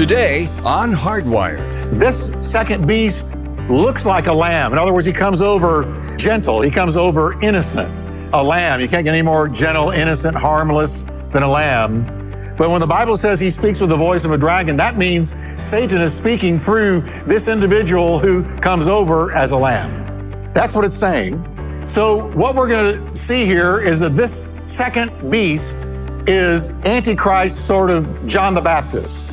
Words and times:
Today 0.00 0.46
on 0.64 0.94
Hardwired. 0.94 1.98
This 1.98 2.32
second 2.38 2.86
beast 2.86 3.36
looks 3.68 4.06
like 4.06 4.28
a 4.28 4.32
lamb. 4.32 4.72
In 4.72 4.78
other 4.78 4.94
words, 4.94 5.04
he 5.04 5.12
comes 5.12 5.42
over 5.42 5.84
gentle, 6.16 6.62
he 6.62 6.70
comes 6.70 6.96
over 6.96 7.38
innocent. 7.42 7.92
A 8.32 8.42
lamb. 8.42 8.80
You 8.80 8.88
can't 8.88 9.04
get 9.04 9.12
any 9.12 9.20
more 9.20 9.46
gentle, 9.46 9.90
innocent, 9.90 10.34
harmless 10.34 11.04
than 11.34 11.42
a 11.42 11.48
lamb. 11.50 12.06
But 12.56 12.70
when 12.70 12.80
the 12.80 12.86
Bible 12.86 13.14
says 13.14 13.38
he 13.38 13.50
speaks 13.50 13.78
with 13.78 13.90
the 13.90 13.96
voice 13.98 14.24
of 14.24 14.30
a 14.30 14.38
dragon, 14.38 14.74
that 14.78 14.96
means 14.96 15.34
Satan 15.62 16.00
is 16.00 16.16
speaking 16.16 16.58
through 16.58 17.02
this 17.26 17.46
individual 17.46 18.18
who 18.18 18.42
comes 18.60 18.88
over 18.88 19.34
as 19.34 19.52
a 19.52 19.58
lamb. 19.58 20.32
That's 20.54 20.74
what 20.74 20.86
it's 20.86 20.94
saying. 20.94 21.44
So, 21.84 22.30
what 22.30 22.54
we're 22.54 22.68
going 22.68 23.06
to 23.06 23.14
see 23.14 23.44
here 23.44 23.80
is 23.80 24.00
that 24.00 24.16
this 24.16 24.62
second 24.64 25.30
beast 25.30 25.86
is 26.26 26.70
Antichrist, 26.86 27.66
sort 27.66 27.90
of 27.90 28.26
John 28.26 28.54
the 28.54 28.62
Baptist. 28.62 29.30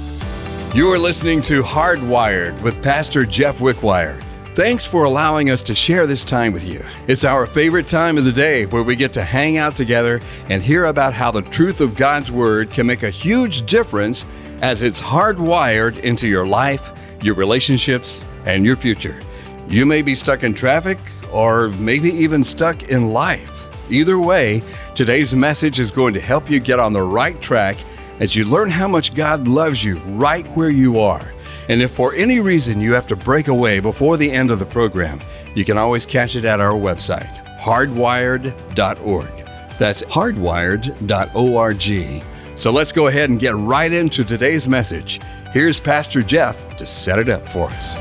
You 0.74 0.92
are 0.92 1.00
listening 1.00 1.42
to 1.44 1.64
Hardwired 1.64 2.62
with 2.62 2.84
Pastor 2.84 3.25
Jeff 3.25 3.60
Wickwire. 3.60 4.21
Thanks 4.54 4.86
for 4.86 5.06
allowing 5.06 5.50
us 5.50 5.64
to 5.64 5.74
share 5.74 6.06
this 6.06 6.24
time 6.24 6.54
with 6.54 6.68
you. 6.68 6.84
It's 7.08 7.25
our 7.25 7.48
favorite 7.48 7.88
time 7.88 8.18
of 8.18 8.25
the 8.25 8.32
day 8.32 8.68
where 8.68 8.84
we 8.84 8.96
get 8.96 9.11
to 9.14 9.24
hang 9.24 9.58
out 9.58 9.75
together 9.75 10.20
and 10.50 10.61
hear 10.61 10.86
about 10.86 11.14
how 11.14 11.32
the 11.32 11.42
truth 11.42 11.82
of 11.82 11.96
God's 11.96 12.32
Word 12.32 12.70
can 12.70 12.86
make 12.86 13.02
a 13.02 13.10
huge 13.10 13.66
difference 13.66 14.25
as 14.61 14.84
it's 14.84 15.02
hardwired 15.02 15.98
into 16.00 16.28
your 16.28 16.46
life, 16.46 16.92
your 17.24 17.34
relationships, 17.34 18.24
and 18.46 18.64
your 18.64 18.75
future. 18.75 19.20
You 19.68 19.86
may 19.86 20.04
be 20.04 20.14
stuck 20.14 20.44
in 20.44 20.54
traffic 20.54 21.00
or 21.32 21.70
maybe 21.70 22.11
even 22.11 22.44
stuck 22.44 22.84
in 22.84 23.14
life. 23.14 23.54
Either 23.89 24.20
way, 24.20 24.61
today's 24.94 25.34
message 25.34 25.80
is 25.80 25.92
going 25.92 26.14
to 26.14 26.22
help 26.22 26.52
you 26.52 26.60
get 26.60 26.80
on 26.80 26.94
the 26.94 27.02
right 27.02 27.39
track 27.42 27.78
as 28.20 28.36
you 28.36 28.46
learn 28.46 28.70
how 28.70 28.88
much 28.88 29.16
God 29.16 29.48
loves 29.48 29.84
you 29.84 29.98
right 29.98 30.46
where 30.50 30.70
you 30.70 31.00
are. 31.00 31.34
And 31.70 31.82
if 31.82 31.92
for 31.92 32.14
any 32.14 32.39
reason 32.39 32.81
you 32.81 32.94
have 32.94 33.08
to 33.08 33.16
break 33.16 33.48
away 33.48 33.80
before 33.80 34.17
the 34.17 34.31
end 34.31 34.52
of 34.52 34.59
the 34.59 34.66
program, 34.66 35.19
you 35.55 35.66
can 35.66 35.78
always 35.78 36.05
catch 36.05 36.36
it 36.36 36.45
at 36.45 36.61
our 36.61 36.73
website, 36.73 37.44
hardwired.org. 37.59 39.47
That's 39.78 40.03
hardwired.org. 40.03 42.58
So 42.58 42.72
let's 42.72 42.91
go 42.91 43.08
ahead 43.08 43.30
and 43.30 43.39
get 43.39 43.56
right 43.56 43.91
into 43.91 44.23
today's 44.23 44.67
message. 44.67 45.19
Here's 45.53 45.80
Pastor 45.80 46.22
Jeff 46.22 46.78
to 46.78 46.86
set 46.86 47.19
it 47.19 47.30
up 47.30 47.47
for 47.47 47.67
us. 47.67 47.95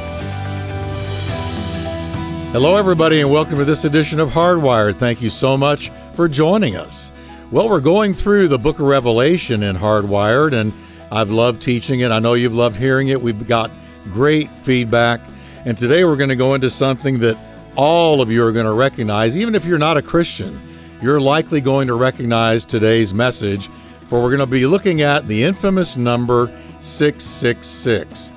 Hello, 2.53 2.77
everybody, 2.77 3.21
and 3.21 3.31
welcome 3.31 3.59
to 3.59 3.67
this 3.67 3.85
edition 3.85 4.19
of 4.19 4.31
Hardwired. 4.31 4.97
Thank 4.97 5.21
you 5.21 5.29
so 5.29 5.59
much 5.59 5.91
for 6.15 6.27
joining 6.27 6.77
us. 6.77 7.13
Well, 7.53 7.69
we're 7.69 7.81
going 7.81 8.13
through 8.13 8.49
the 8.49 8.59
book 8.59 8.81
of 8.81 8.87
Revelation 8.89 9.63
in 9.63 9.77
Hardwired, 9.77 10.53
and 10.53 10.73
I've 11.13 11.31
loved 11.31 11.63
teaching 11.63 12.01
it. 12.01 12.11
I 12.11 12.19
know 12.19 12.35
you've 12.35 12.53
loved 12.53 12.77
hearing 12.77 13.07
it. 13.07 13.23
We've 13.23 13.47
got 13.47 13.71
great 14.13 14.51
feedback. 14.51 15.21
And 15.65 15.79
today 15.79 16.05
we're 16.05 16.17
going 16.17 16.31
to 16.31 16.37
go 16.37 16.55
into 16.55 16.69
something 16.69 17.21
that 17.21 17.39
all 17.77 18.21
of 18.21 18.33
you 18.33 18.45
are 18.45 18.51
going 18.51 18.67
to 18.67 18.73
recognize. 18.73 19.37
Even 19.37 19.55
if 19.55 19.65
you're 19.65 19.79
not 19.79 19.97
a 19.97 20.03
Christian, 20.03 20.61
you're 21.01 21.21
likely 21.21 21.61
going 21.61 21.87
to 21.87 21.95
recognize 21.95 22.65
today's 22.65 23.15
message, 23.15 23.69
for 23.69 24.21
we're 24.21 24.37
going 24.37 24.41
to 24.41 24.47
be 24.47 24.67
looking 24.67 25.03
at 25.03 25.29
the 25.29 25.45
infamous 25.45 25.97
number 25.97 26.49
666. 26.81 28.31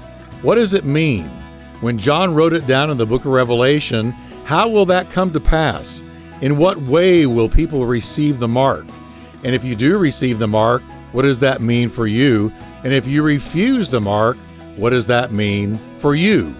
What 0.43 0.55
does 0.55 0.75
it 0.75 0.85
mean? 0.85 1.25
When 1.81 1.97
John 1.97 2.35
wrote 2.35 2.53
it 2.53 2.67
down 2.67 2.91
in 2.91 2.97
the 2.97 3.07
book 3.07 3.21
of 3.21 3.31
Revelation, 3.31 4.11
how 4.45 4.69
will 4.69 4.85
that 4.85 5.09
come 5.09 5.33
to 5.33 5.39
pass? 5.39 6.03
In 6.41 6.57
what 6.57 6.77
way 6.77 7.25
will 7.25 7.49
people 7.49 7.87
receive 7.87 8.37
the 8.37 8.47
mark? 8.47 8.85
And 9.43 9.55
if 9.55 9.63
you 9.63 9.75
do 9.75 9.97
receive 9.97 10.39
the 10.39 10.47
mark, 10.47 10.81
what 11.11 11.23
does 11.23 11.39
that 11.39 11.61
mean 11.61 11.89
for 11.89 12.07
you? 12.07 12.51
And 12.83 12.93
if 12.93 13.07
you 13.07 13.23
refuse 13.23 13.89
the 13.89 14.01
mark, 14.01 14.37
what 14.75 14.91
does 14.91 15.07
that 15.07 15.31
mean 15.31 15.75
for 15.97 16.15
you? 16.15 16.55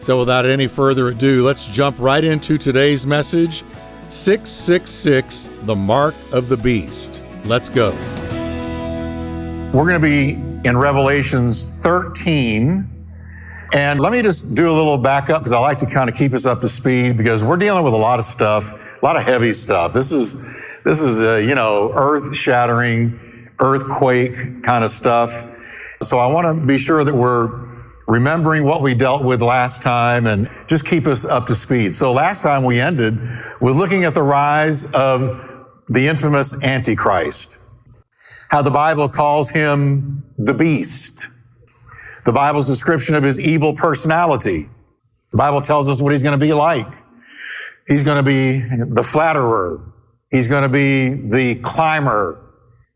So, 0.00 0.18
without 0.18 0.44
any 0.44 0.66
further 0.66 1.08
ado, 1.08 1.44
let's 1.44 1.68
jump 1.68 1.98
right 1.98 2.22
into 2.22 2.58
today's 2.58 3.06
message 3.06 3.64
666, 4.08 5.48
the 5.62 5.74
mark 5.74 6.14
of 6.32 6.48
the 6.48 6.56
beast. 6.58 7.22
Let's 7.44 7.68
go. 7.68 7.92
We're 9.72 9.88
going 9.88 10.00
to 10.00 10.06
be 10.06 10.32
in 10.68 10.76
Revelations 10.76 11.80
13. 11.80 12.90
And 13.74 13.98
let 13.98 14.12
me 14.12 14.22
just 14.22 14.54
do 14.54 14.70
a 14.70 14.72
little 14.72 14.98
backup 14.98 15.40
because 15.40 15.52
I 15.52 15.58
like 15.58 15.78
to 15.78 15.86
kind 15.86 16.08
of 16.08 16.14
keep 16.14 16.32
us 16.32 16.46
up 16.46 16.60
to 16.60 16.68
speed 16.68 17.16
because 17.16 17.42
we're 17.42 17.56
dealing 17.56 17.82
with 17.82 17.92
a 17.92 17.96
lot 17.98 18.18
of 18.18 18.24
stuff, 18.24 18.70
a 18.70 19.04
lot 19.04 19.16
of 19.16 19.24
heavy 19.24 19.52
stuff. 19.52 19.92
This 19.92 20.12
is 20.12 20.36
this 20.84 21.00
is, 21.00 21.22
a, 21.22 21.42
you 21.44 21.54
know, 21.54 21.92
earth 21.94 22.34
shattering, 22.34 23.50
earthquake 23.60 24.62
kind 24.62 24.84
of 24.84 24.90
stuff. 24.90 25.30
So 26.02 26.18
I 26.18 26.26
want 26.26 26.60
to 26.60 26.66
be 26.66 26.78
sure 26.78 27.04
that 27.04 27.14
we're 27.14 27.64
remembering 28.06 28.66
what 28.66 28.82
we 28.82 28.94
dealt 28.94 29.24
with 29.24 29.40
last 29.40 29.82
time 29.82 30.26
and 30.26 30.48
just 30.68 30.86
keep 30.86 31.06
us 31.06 31.24
up 31.24 31.46
to 31.46 31.54
speed. 31.54 31.94
So 31.94 32.12
last 32.12 32.42
time 32.42 32.64
we 32.64 32.78
ended 32.78 33.18
with 33.60 33.76
looking 33.76 34.04
at 34.04 34.14
the 34.14 34.22
rise 34.22 34.92
of 34.92 35.50
the 35.88 36.08
infamous 36.08 36.62
Antichrist, 36.62 37.60
how 38.50 38.62
the 38.62 38.70
Bible 38.70 39.08
calls 39.08 39.50
him 39.50 40.24
the 40.36 40.54
beast, 40.54 41.28
the 42.24 42.32
Bible's 42.32 42.66
description 42.66 43.14
of 43.14 43.22
his 43.22 43.40
evil 43.40 43.74
personality. 43.74 44.68
The 45.30 45.38
Bible 45.38 45.62
tells 45.62 45.88
us 45.88 46.00
what 46.00 46.12
he's 46.12 46.22
going 46.22 46.38
to 46.38 46.44
be 46.44 46.52
like. 46.52 46.86
He's 47.88 48.02
going 48.02 48.16
to 48.16 48.22
be 48.22 48.60
the 48.60 49.02
flatterer, 49.02 49.93
He's 50.34 50.48
going 50.48 50.64
to 50.64 50.68
be 50.68 51.10
the 51.10 51.60
climber. 51.62 52.40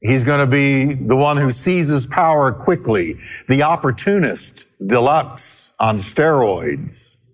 He's 0.01 0.25
going 0.25 0.41
to 0.41 0.51
be 0.51 0.95
the 0.95 1.15
one 1.15 1.37
who 1.37 1.53
seizes 1.53 2.05
power 2.05 2.51
quickly, 2.51 3.15
the 3.47 3.63
opportunist 3.63 4.67
deluxe 4.85 5.73
on 5.79 5.95
steroids. 5.95 7.31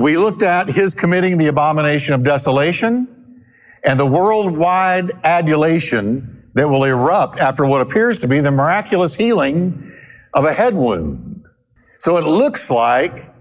We 0.00 0.18
looked 0.18 0.42
at 0.42 0.66
his 0.66 0.92
committing 0.92 1.38
the 1.38 1.46
abomination 1.46 2.14
of 2.14 2.24
desolation 2.24 3.44
and 3.84 3.96
the 3.96 4.06
worldwide 4.06 5.12
adulation 5.22 6.50
that 6.54 6.66
will 6.66 6.82
erupt 6.82 7.38
after 7.38 7.64
what 7.64 7.80
appears 7.80 8.20
to 8.22 8.26
be 8.26 8.40
the 8.40 8.50
miraculous 8.50 9.14
healing 9.14 9.88
of 10.34 10.44
a 10.46 10.52
head 10.52 10.74
wound. 10.74 11.44
So 11.98 12.16
it 12.16 12.24
looks 12.24 12.72
like 12.72 13.32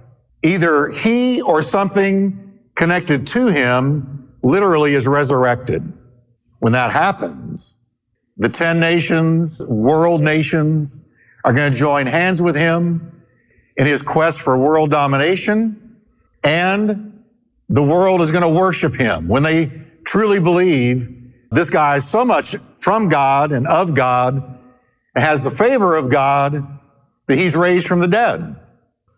either 0.43 0.89
he 0.89 1.41
or 1.41 1.63
something 1.63 2.59
connected 2.75 3.25
to 3.27 3.47
him 3.47 4.20
literally 4.43 4.93
is 4.93 5.07
resurrected. 5.07 5.91
When 6.59 6.73
that 6.73 6.91
happens, 6.91 7.89
the 8.37 8.49
10 8.49 8.79
nations, 8.79 9.61
world 9.67 10.21
nations, 10.21 11.13
are 11.43 11.53
going 11.53 11.71
to 11.71 11.77
join 11.77 12.05
hands 12.05 12.41
with 12.41 12.55
him 12.55 13.23
in 13.75 13.87
his 13.87 14.01
quest 14.01 14.41
for 14.41 14.57
world 14.57 14.91
domination, 14.91 15.97
and 16.43 17.23
the 17.69 17.83
world 17.83 18.21
is 18.21 18.31
going 18.31 18.43
to 18.43 18.59
worship 18.59 18.93
him 18.93 19.27
when 19.27 19.43
they 19.43 19.71
truly 20.03 20.39
believe 20.39 21.07
this 21.51 21.69
guy 21.69 21.97
is 21.97 22.07
so 22.07 22.23
much 22.25 22.55
from 22.79 23.09
God 23.09 23.51
and 23.51 23.67
of 23.67 23.95
God 23.95 24.35
and 25.15 25.23
has 25.23 25.43
the 25.43 25.49
favor 25.49 25.95
of 25.95 26.09
God 26.09 26.79
that 27.27 27.37
he's 27.37 27.55
raised 27.55 27.87
from 27.87 27.99
the 27.99 28.07
dead. 28.07 28.55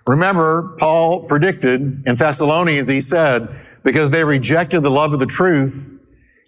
Remember, 0.08 0.76
Paul 0.80 1.26
predicted 1.28 1.82
in 2.06 2.16
Thessalonians, 2.16 2.88
he 2.90 3.00
said, 3.00 3.48
because 3.84 4.12
they 4.12 4.24
rejected 4.24 4.82
the 4.82 4.90
love 4.90 5.14
of 5.14 5.20
the 5.20 5.26
truth, 5.26 6.00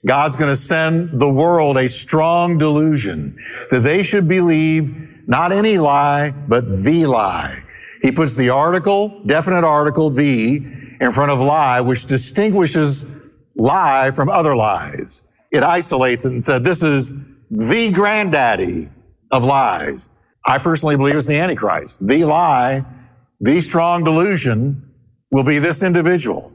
God's 0.05 0.35
going 0.35 0.49
to 0.49 0.55
send 0.55 1.19
the 1.19 1.29
world 1.29 1.77
a 1.77 1.89
strong 1.89 2.57
delusion 2.57 3.37
that 3.71 3.79
they 3.79 4.03
should 4.03 4.27
believe 4.27 5.27
not 5.27 5.51
any 5.51 5.77
lie, 5.77 6.29
but 6.29 6.83
the 6.83 7.07
lie. 7.07 7.57
He 8.01 8.11
puts 8.11 8.35
the 8.35 8.49
article, 8.51 9.23
definite 9.25 9.63
article, 9.63 10.11
the, 10.11 10.57
in 11.01 11.11
front 11.11 11.31
of 11.31 11.39
lie, 11.39 11.81
which 11.81 12.05
distinguishes 12.05 13.23
lie 13.55 14.11
from 14.11 14.29
other 14.29 14.55
lies. 14.55 15.33
It 15.51 15.63
isolates 15.63 16.25
it 16.25 16.31
and 16.31 16.43
said, 16.43 16.63
this 16.63 16.83
is 16.83 17.13
the 17.49 17.91
granddaddy 17.91 18.89
of 19.31 19.43
lies. 19.43 20.23
I 20.45 20.59
personally 20.59 20.97
believe 20.97 21.15
it's 21.15 21.27
the 21.27 21.37
Antichrist. 21.37 22.05
The 22.05 22.25
lie, 22.25 22.85
the 23.39 23.59
strong 23.61 24.03
delusion 24.03 24.93
will 25.31 25.43
be 25.43 25.57
this 25.57 25.81
individual. 25.81 26.51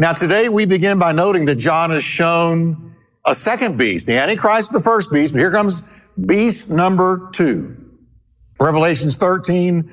Now, 0.00 0.12
today 0.12 0.48
we 0.48 0.64
begin 0.64 1.00
by 1.00 1.10
noting 1.10 1.46
that 1.46 1.56
John 1.56 1.90
has 1.90 2.04
shown 2.04 2.94
a 3.26 3.34
second 3.34 3.76
beast. 3.76 4.06
The 4.06 4.16
Antichrist 4.16 4.68
is 4.68 4.70
the 4.70 4.80
first 4.80 5.12
beast, 5.12 5.34
but 5.34 5.40
here 5.40 5.50
comes 5.50 5.82
beast 6.24 6.70
number 6.70 7.28
two. 7.32 7.76
Revelations 8.60 9.16
13, 9.16 9.90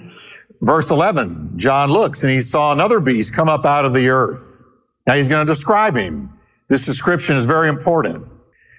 verse 0.61 0.91
11. 0.91 1.53
John 1.55 1.89
looks 1.89 2.23
and 2.23 2.31
he 2.31 2.39
saw 2.39 2.71
another 2.71 2.99
beast 2.99 3.35
come 3.35 3.49
up 3.49 3.65
out 3.65 3.83
of 3.83 3.95
the 3.95 4.09
earth. 4.09 4.63
Now 5.07 5.15
he's 5.15 5.27
going 5.27 5.43
to 5.43 5.51
describe 5.51 5.95
him. 5.95 6.31
This 6.69 6.85
description 6.85 7.35
is 7.35 7.45
very 7.45 7.67
important. 7.67 8.27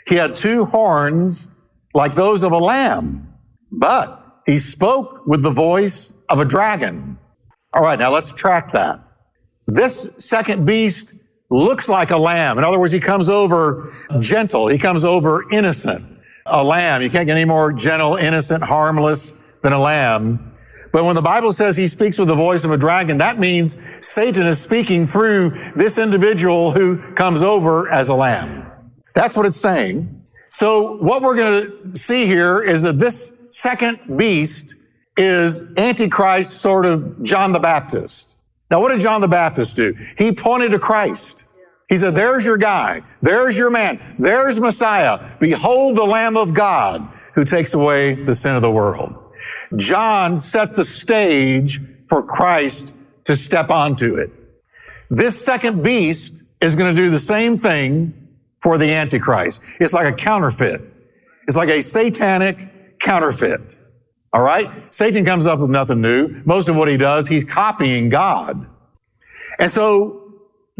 He 0.08 0.14
had 0.14 0.36
two 0.36 0.64
horns 0.64 1.60
like 1.92 2.14
those 2.14 2.44
of 2.44 2.52
a 2.52 2.58
lamb, 2.58 3.34
but 3.72 4.42
he 4.46 4.58
spoke 4.58 5.26
with 5.26 5.42
the 5.42 5.50
voice 5.50 6.24
of 6.30 6.38
a 6.38 6.44
dragon. 6.44 7.18
All 7.74 7.82
right, 7.82 7.98
now 7.98 8.12
let's 8.12 8.30
track 8.32 8.70
that. 8.72 9.00
This 9.66 10.24
second 10.24 10.64
beast 10.64 11.15
looks 11.50 11.88
like 11.88 12.10
a 12.10 12.16
lamb. 12.16 12.58
In 12.58 12.64
other 12.64 12.78
words, 12.78 12.92
he 12.92 13.00
comes 13.00 13.28
over 13.28 13.92
gentle. 14.20 14.68
He 14.68 14.78
comes 14.78 15.04
over 15.04 15.44
innocent. 15.52 16.04
A 16.46 16.62
lamb. 16.62 17.02
You 17.02 17.10
can't 17.10 17.26
get 17.26 17.36
any 17.36 17.44
more 17.44 17.72
gentle, 17.72 18.16
innocent, 18.16 18.62
harmless 18.62 19.52
than 19.62 19.72
a 19.72 19.80
lamb. 19.80 20.52
But 20.92 21.04
when 21.04 21.14
the 21.14 21.22
Bible 21.22 21.52
says 21.52 21.76
he 21.76 21.88
speaks 21.88 22.18
with 22.18 22.28
the 22.28 22.34
voice 22.34 22.64
of 22.64 22.70
a 22.70 22.76
dragon, 22.76 23.18
that 23.18 23.38
means 23.38 23.78
Satan 24.04 24.46
is 24.46 24.60
speaking 24.60 25.06
through 25.06 25.50
this 25.74 25.98
individual 25.98 26.70
who 26.70 27.12
comes 27.14 27.42
over 27.42 27.90
as 27.90 28.08
a 28.08 28.14
lamb. 28.14 28.64
That's 29.14 29.36
what 29.36 29.46
it's 29.46 29.56
saying. 29.56 30.24
So 30.48 30.96
what 30.98 31.22
we're 31.22 31.36
going 31.36 31.70
to 31.92 31.94
see 31.94 32.26
here 32.26 32.62
is 32.62 32.82
that 32.82 32.98
this 32.98 33.48
second 33.50 34.16
beast 34.16 34.74
is 35.16 35.74
Antichrist, 35.76 36.62
sort 36.62 36.86
of 36.86 37.22
John 37.22 37.52
the 37.52 37.60
Baptist. 37.60 38.35
Now, 38.70 38.80
what 38.80 38.92
did 38.92 39.00
John 39.00 39.20
the 39.20 39.28
Baptist 39.28 39.76
do? 39.76 39.94
He 40.18 40.32
pointed 40.32 40.70
to 40.70 40.78
Christ. 40.78 41.52
He 41.88 41.96
said, 41.96 42.14
there's 42.14 42.44
your 42.44 42.56
guy. 42.56 43.02
There's 43.22 43.56
your 43.56 43.70
man. 43.70 44.00
There's 44.18 44.58
Messiah. 44.58 45.36
Behold 45.38 45.96
the 45.96 46.04
Lamb 46.04 46.36
of 46.36 46.52
God 46.52 47.00
who 47.34 47.44
takes 47.44 47.74
away 47.74 48.14
the 48.14 48.34
sin 48.34 48.56
of 48.56 48.62
the 48.62 48.70
world. 48.70 49.14
John 49.76 50.36
set 50.36 50.74
the 50.74 50.82
stage 50.82 51.80
for 52.08 52.22
Christ 52.22 53.00
to 53.26 53.36
step 53.36 53.70
onto 53.70 54.16
it. 54.16 54.30
This 55.10 55.44
second 55.44 55.84
beast 55.84 56.44
is 56.60 56.74
going 56.74 56.92
to 56.92 57.00
do 57.00 57.10
the 57.10 57.18
same 57.18 57.58
thing 57.58 58.14
for 58.60 58.78
the 58.78 58.92
Antichrist. 58.92 59.62
It's 59.78 59.92
like 59.92 60.12
a 60.12 60.16
counterfeit. 60.16 60.80
It's 61.46 61.56
like 61.56 61.68
a 61.68 61.82
satanic 61.82 62.98
counterfeit. 62.98 63.76
All 64.32 64.42
right? 64.42 64.68
Satan 64.92 65.24
comes 65.24 65.46
up 65.46 65.58
with 65.58 65.70
nothing 65.70 66.00
new. 66.00 66.42
Most 66.44 66.68
of 66.68 66.76
what 66.76 66.88
he 66.88 66.96
does, 66.96 67.28
he's 67.28 67.44
copying 67.44 68.08
God. 68.08 68.66
And 69.58 69.70
so 69.70 70.26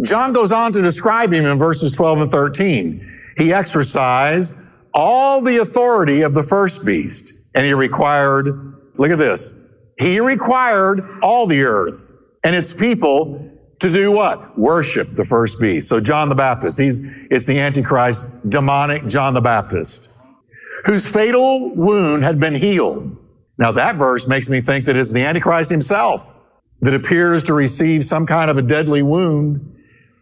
John 0.02 0.32
goes 0.32 0.52
on 0.52 0.72
to 0.72 0.82
describe 0.82 1.32
him 1.32 1.46
in 1.46 1.58
verses 1.58 1.93
12 1.93 2.22
and 2.22 2.31
13. 2.31 3.08
He 3.38 3.52
exercised 3.52 4.58
all 4.93 5.40
the 5.40 5.58
authority 5.58 6.22
of 6.22 6.34
the 6.34 6.43
first 6.43 6.84
beast 6.84 7.32
and 7.54 7.64
he 7.64 7.72
required, 7.72 8.46
look 8.96 9.10
at 9.10 9.19
this. 9.19 9.75
He 9.99 10.20
required 10.20 11.00
all 11.22 11.46
the 11.46 11.62
earth 11.62 12.12
and 12.44 12.54
its 12.54 12.75
people 12.75 13.50
to 13.81 13.92
do 13.92 14.12
what? 14.12 14.58
Worship 14.58 15.08
the 15.12 15.25
first 15.25 15.60
beast. 15.60 15.88
So 15.88 16.00
John 16.00 16.28
the 16.28 16.34
Baptist, 16.34 16.78
he's, 16.78 17.00
it's 17.31 17.46
the 17.46 17.58
Antichrist, 17.58 18.49
demonic 18.49 19.06
John 19.06 19.34
the 19.34 19.40
Baptist, 19.40 20.10
whose 20.84 21.10
fatal 21.10 21.75
wound 21.75 22.25
had 22.25 22.38
been 22.38 22.54
healed. 22.54 23.16
Now 23.58 23.73
that 23.73 23.97
verse 23.97 24.29
makes 24.29 24.49
me 24.49 24.61
think 24.61 24.85
that 24.85 24.97
it's 24.97 25.12
the 25.12 25.25
Antichrist 25.25 25.70
himself 25.70 26.32
that 26.82 26.94
appears 26.94 27.44
to 27.44 27.55
receive 27.55 28.05
some 28.05 28.26
kind 28.26 28.50
of 28.50 28.58
a 28.58 28.62
deadly 28.62 29.03
wound 29.03 29.76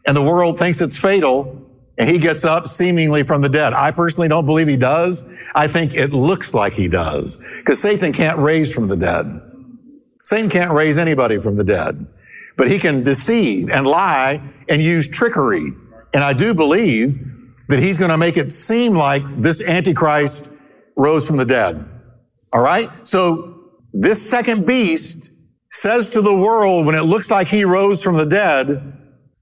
and 0.07 0.17
the 0.17 0.23
world 0.23 0.59
thinks 0.59 0.81
it's 0.81 0.99
fatal 0.99 1.61
and 1.97 2.09
he 2.09 2.19
gets 2.19 2.45
up 2.45 2.67
seemingly 2.67 3.23
from 3.23 3.41
the 3.41 3.49
dead. 3.49 3.73
I 3.73 3.91
personally 3.91 4.29
don't 4.29 4.47
believe 4.47 4.69
he 4.69 4.77
does. 4.77 5.43
I 5.55 5.69
think 5.69 5.95
it 5.95 6.13
looks 6.13 6.55
like 6.55 6.73
he 6.75 6.89
does 6.89 7.39
because 7.59 7.81
Satan 7.81 8.13
can't 8.13 8.39
raise 8.39 8.75
from 8.75 8.89
the 8.89 8.97
dead. 8.97 9.41
Satan 10.21 10.51
can't 10.51 10.73
raise 10.73 10.99
anybody 10.99 11.39
from 11.39 11.57
the 11.57 11.65
dead, 11.65 12.07
but 12.57 12.71
he 12.71 12.79
can 12.79 13.03
deceive 13.03 13.71
and 13.71 13.87
lie 13.87 14.41
and 14.69 14.83
use 14.83 15.09
trickery. 15.09 15.73
And 16.13 16.25
I 16.25 16.33
do 16.33 16.55
believe 16.55 17.19
that 17.69 17.79
he's 17.79 17.97
going 17.97 18.11
to 18.11 18.19
make 18.19 18.37
it 18.37 18.53
seem 18.53 18.95
like 18.95 19.23
this 19.41 19.63
Antichrist 19.63 20.59
rose 20.97 21.27
from 21.27 21.37
the 21.37 21.45
dead. 21.45 21.89
All 22.55 22.63
right. 22.63 22.89
So 23.07 23.73
this 23.93 24.31
second 24.31 24.65
beast 24.65 25.33
says 25.71 26.09
to 26.11 26.23
the 26.23 26.35
world 26.35 26.87
when 26.87 26.95
it 26.95 27.03
looks 27.03 27.31
like 27.31 27.49
he 27.49 27.65
rose 27.65 28.03
from 28.03 28.15
the 28.15 28.25
dead, 28.25 28.93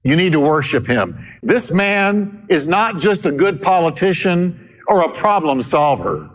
you 0.03 0.15
need 0.15 0.33
to 0.33 0.39
worship 0.41 0.87
him. 0.87 1.23
This 1.43 1.71
man 1.71 2.47
is 2.49 2.67
not 2.67 2.99
just 2.99 3.25
a 3.25 3.31
good 3.31 3.61
politician 3.61 4.77
or 4.87 5.01
a 5.03 5.13
problem 5.13 5.61
solver. 5.61 6.29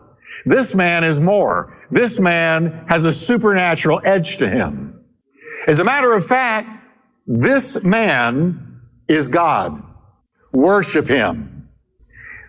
This 0.46 0.74
man 0.74 1.04
is 1.04 1.18
more. 1.18 1.76
This 1.90 2.20
man 2.20 2.86
has 2.88 3.04
a 3.04 3.12
supernatural 3.12 4.00
edge 4.04 4.36
to 4.38 4.48
him. 4.48 5.04
As 5.66 5.80
a 5.80 5.84
matter 5.84 6.14
of 6.14 6.24
fact, 6.24 6.68
this 7.26 7.82
man 7.84 8.82
is 9.08 9.26
God. 9.26 9.82
Worship 10.52 11.06
him. 11.06 11.57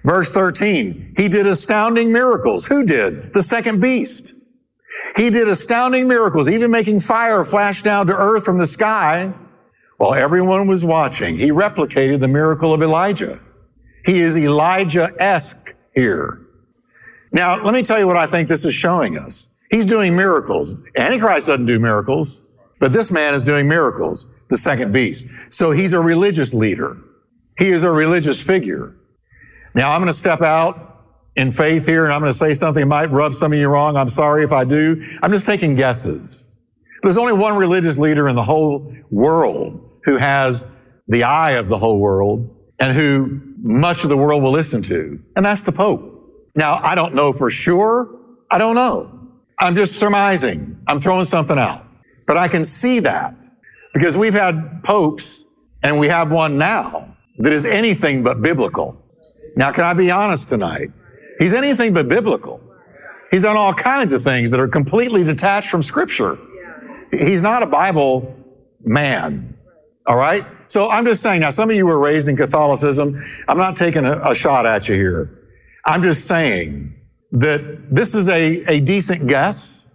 Verse 0.05 0.31
13, 0.31 1.15
he 1.17 1.27
did 1.27 1.45
astounding 1.45 2.11
miracles. 2.11 2.65
Who 2.65 2.85
did? 2.85 3.33
The 3.33 3.43
second 3.43 3.81
beast. 3.81 4.33
He 5.15 5.29
did 5.29 5.47
astounding 5.47 6.07
miracles, 6.07 6.49
even 6.49 6.71
making 6.71 7.01
fire 7.01 7.43
flash 7.43 7.83
down 7.83 8.07
to 8.07 8.15
earth 8.15 8.45
from 8.45 8.57
the 8.57 8.65
sky 8.65 9.33
while 9.97 10.13
everyone 10.13 10.67
was 10.67 10.85
watching. 10.85 11.37
He 11.37 11.51
replicated 11.51 12.21
the 12.21 12.27
miracle 12.27 12.73
of 12.73 12.81
Elijah. 12.81 13.39
He 14.05 14.19
is 14.19 14.37
Elijah-esque 14.37 15.75
here. 15.93 16.41
Now, 17.31 17.61
let 17.61 17.73
me 17.73 17.83
tell 17.83 17.99
you 17.99 18.07
what 18.07 18.17
I 18.17 18.25
think 18.25 18.47
this 18.47 18.65
is 18.65 18.73
showing 18.73 19.17
us. 19.17 19.55
He's 19.69 19.85
doing 19.85 20.15
miracles. 20.15 20.83
Antichrist 20.97 21.47
doesn't 21.47 21.67
do 21.67 21.79
miracles, 21.79 22.57
but 22.79 22.91
this 22.91 23.11
man 23.11 23.35
is 23.35 23.43
doing 23.43 23.67
miracles, 23.67 24.45
the 24.49 24.57
second 24.57 24.93
beast. 24.93 25.27
So 25.51 25.71
he's 25.71 25.93
a 25.93 25.99
religious 25.99 26.53
leader. 26.53 26.97
He 27.57 27.69
is 27.69 27.83
a 27.83 27.91
religious 27.91 28.41
figure. 28.41 28.95
Now 29.79 29.93
I'm 29.93 30.01
going 30.01 30.07
to 30.07 30.13
step 30.13 30.41
out 30.41 31.05
in 31.37 31.53
faith 31.53 31.85
here 31.85 32.03
and 32.03 32.11
I'm 32.11 32.19
going 32.19 32.29
to 32.29 32.37
say 32.37 32.53
something 32.53 32.81
that 32.81 32.87
might 32.87 33.11
rub 33.11 33.33
some 33.33 33.53
of 33.53 33.57
you 33.57 33.69
wrong. 33.69 33.95
I'm 33.95 34.09
sorry 34.09 34.43
if 34.43 34.51
I 34.51 34.65
do. 34.65 35.01
I'm 35.23 35.31
just 35.31 35.45
taking 35.45 35.75
guesses. 35.75 36.59
There's 37.01 37.17
only 37.17 37.31
one 37.31 37.57
religious 37.57 37.97
leader 37.97 38.27
in 38.27 38.35
the 38.35 38.43
whole 38.43 38.93
world 39.09 40.01
who 40.03 40.17
has 40.17 40.85
the 41.07 41.23
eye 41.23 41.51
of 41.51 41.69
the 41.69 41.77
whole 41.77 42.01
world 42.01 42.53
and 42.81 42.93
who 42.93 43.39
much 43.61 44.03
of 44.03 44.09
the 44.09 44.17
world 44.17 44.43
will 44.43 44.51
listen 44.51 44.81
to. 44.81 45.17
And 45.37 45.45
that's 45.45 45.61
the 45.61 45.71
Pope. 45.71 46.29
Now, 46.57 46.81
I 46.83 46.93
don't 46.93 47.15
know 47.15 47.31
for 47.31 47.49
sure. 47.49 48.19
I 48.51 48.57
don't 48.57 48.75
know. 48.75 49.29
I'm 49.59 49.75
just 49.75 49.97
surmising. 49.97 50.77
I'm 50.87 50.99
throwing 50.99 51.23
something 51.23 51.57
out. 51.57 51.85
But 52.27 52.35
I 52.35 52.49
can 52.49 52.65
see 52.65 52.99
that 52.99 53.47
because 53.93 54.17
we've 54.17 54.33
had 54.33 54.83
popes 54.83 55.45
and 55.81 55.97
we 55.97 56.07
have 56.07 56.33
one 56.33 56.57
now 56.57 57.15
that 57.37 57.53
is 57.53 57.63
anything 57.63 58.23
but 58.23 58.41
biblical. 58.41 59.05
Now, 59.55 59.71
can 59.71 59.83
I 59.83 59.93
be 59.93 60.11
honest 60.11 60.49
tonight? 60.49 60.91
He's 61.39 61.53
anything 61.53 61.93
but 61.93 62.07
biblical. 62.07 62.61
He's 63.31 63.43
done 63.43 63.57
all 63.57 63.73
kinds 63.73 64.11
of 64.11 64.23
things 64.23 64.51
that 64.51 64.59
are 64.59 64.67
completely 64.67 65.23
detached 65.23 65.69
from 65.69 65.83
scripture. 65.83 66.37
He's 67.11 67.41
not 67.41 67.63
a 67.63 67.67
Bible 67.67 68.35
man. 68.83 69.57
All 70.05 70.17
right? 70.17 70.43
So 70.67 70.89
I'm 70.89 71.05
just 71.05 71.21
saying, 71.21 71.41
now 71.41 71.51
some 71.51 71.69
of 71.69 71.75
you 71.75 71.85
were 71.85 71.99
raised 71.99 72.27
in 72.27 72.35
Catholicism. 72.35 73.15
I'm 73.47 73.57
not 73.57 73.75
taking 73.75 74.05
a, 74.05 74.19
a 74.31 74.35
shot 74.35 74.65
at 74.65 74.89
you 74.89 74.95
here. 74.95 75.47
I'm 75.85 76.01
just 76.01 76.27
saying 76.27 76.95
that 77.31 77.93
this 77.93 78.15
is 78.15 78.27
a, 78.27 78.63
a 78.65 78.79
decent 78.79 79.27
guess 79.27 79.85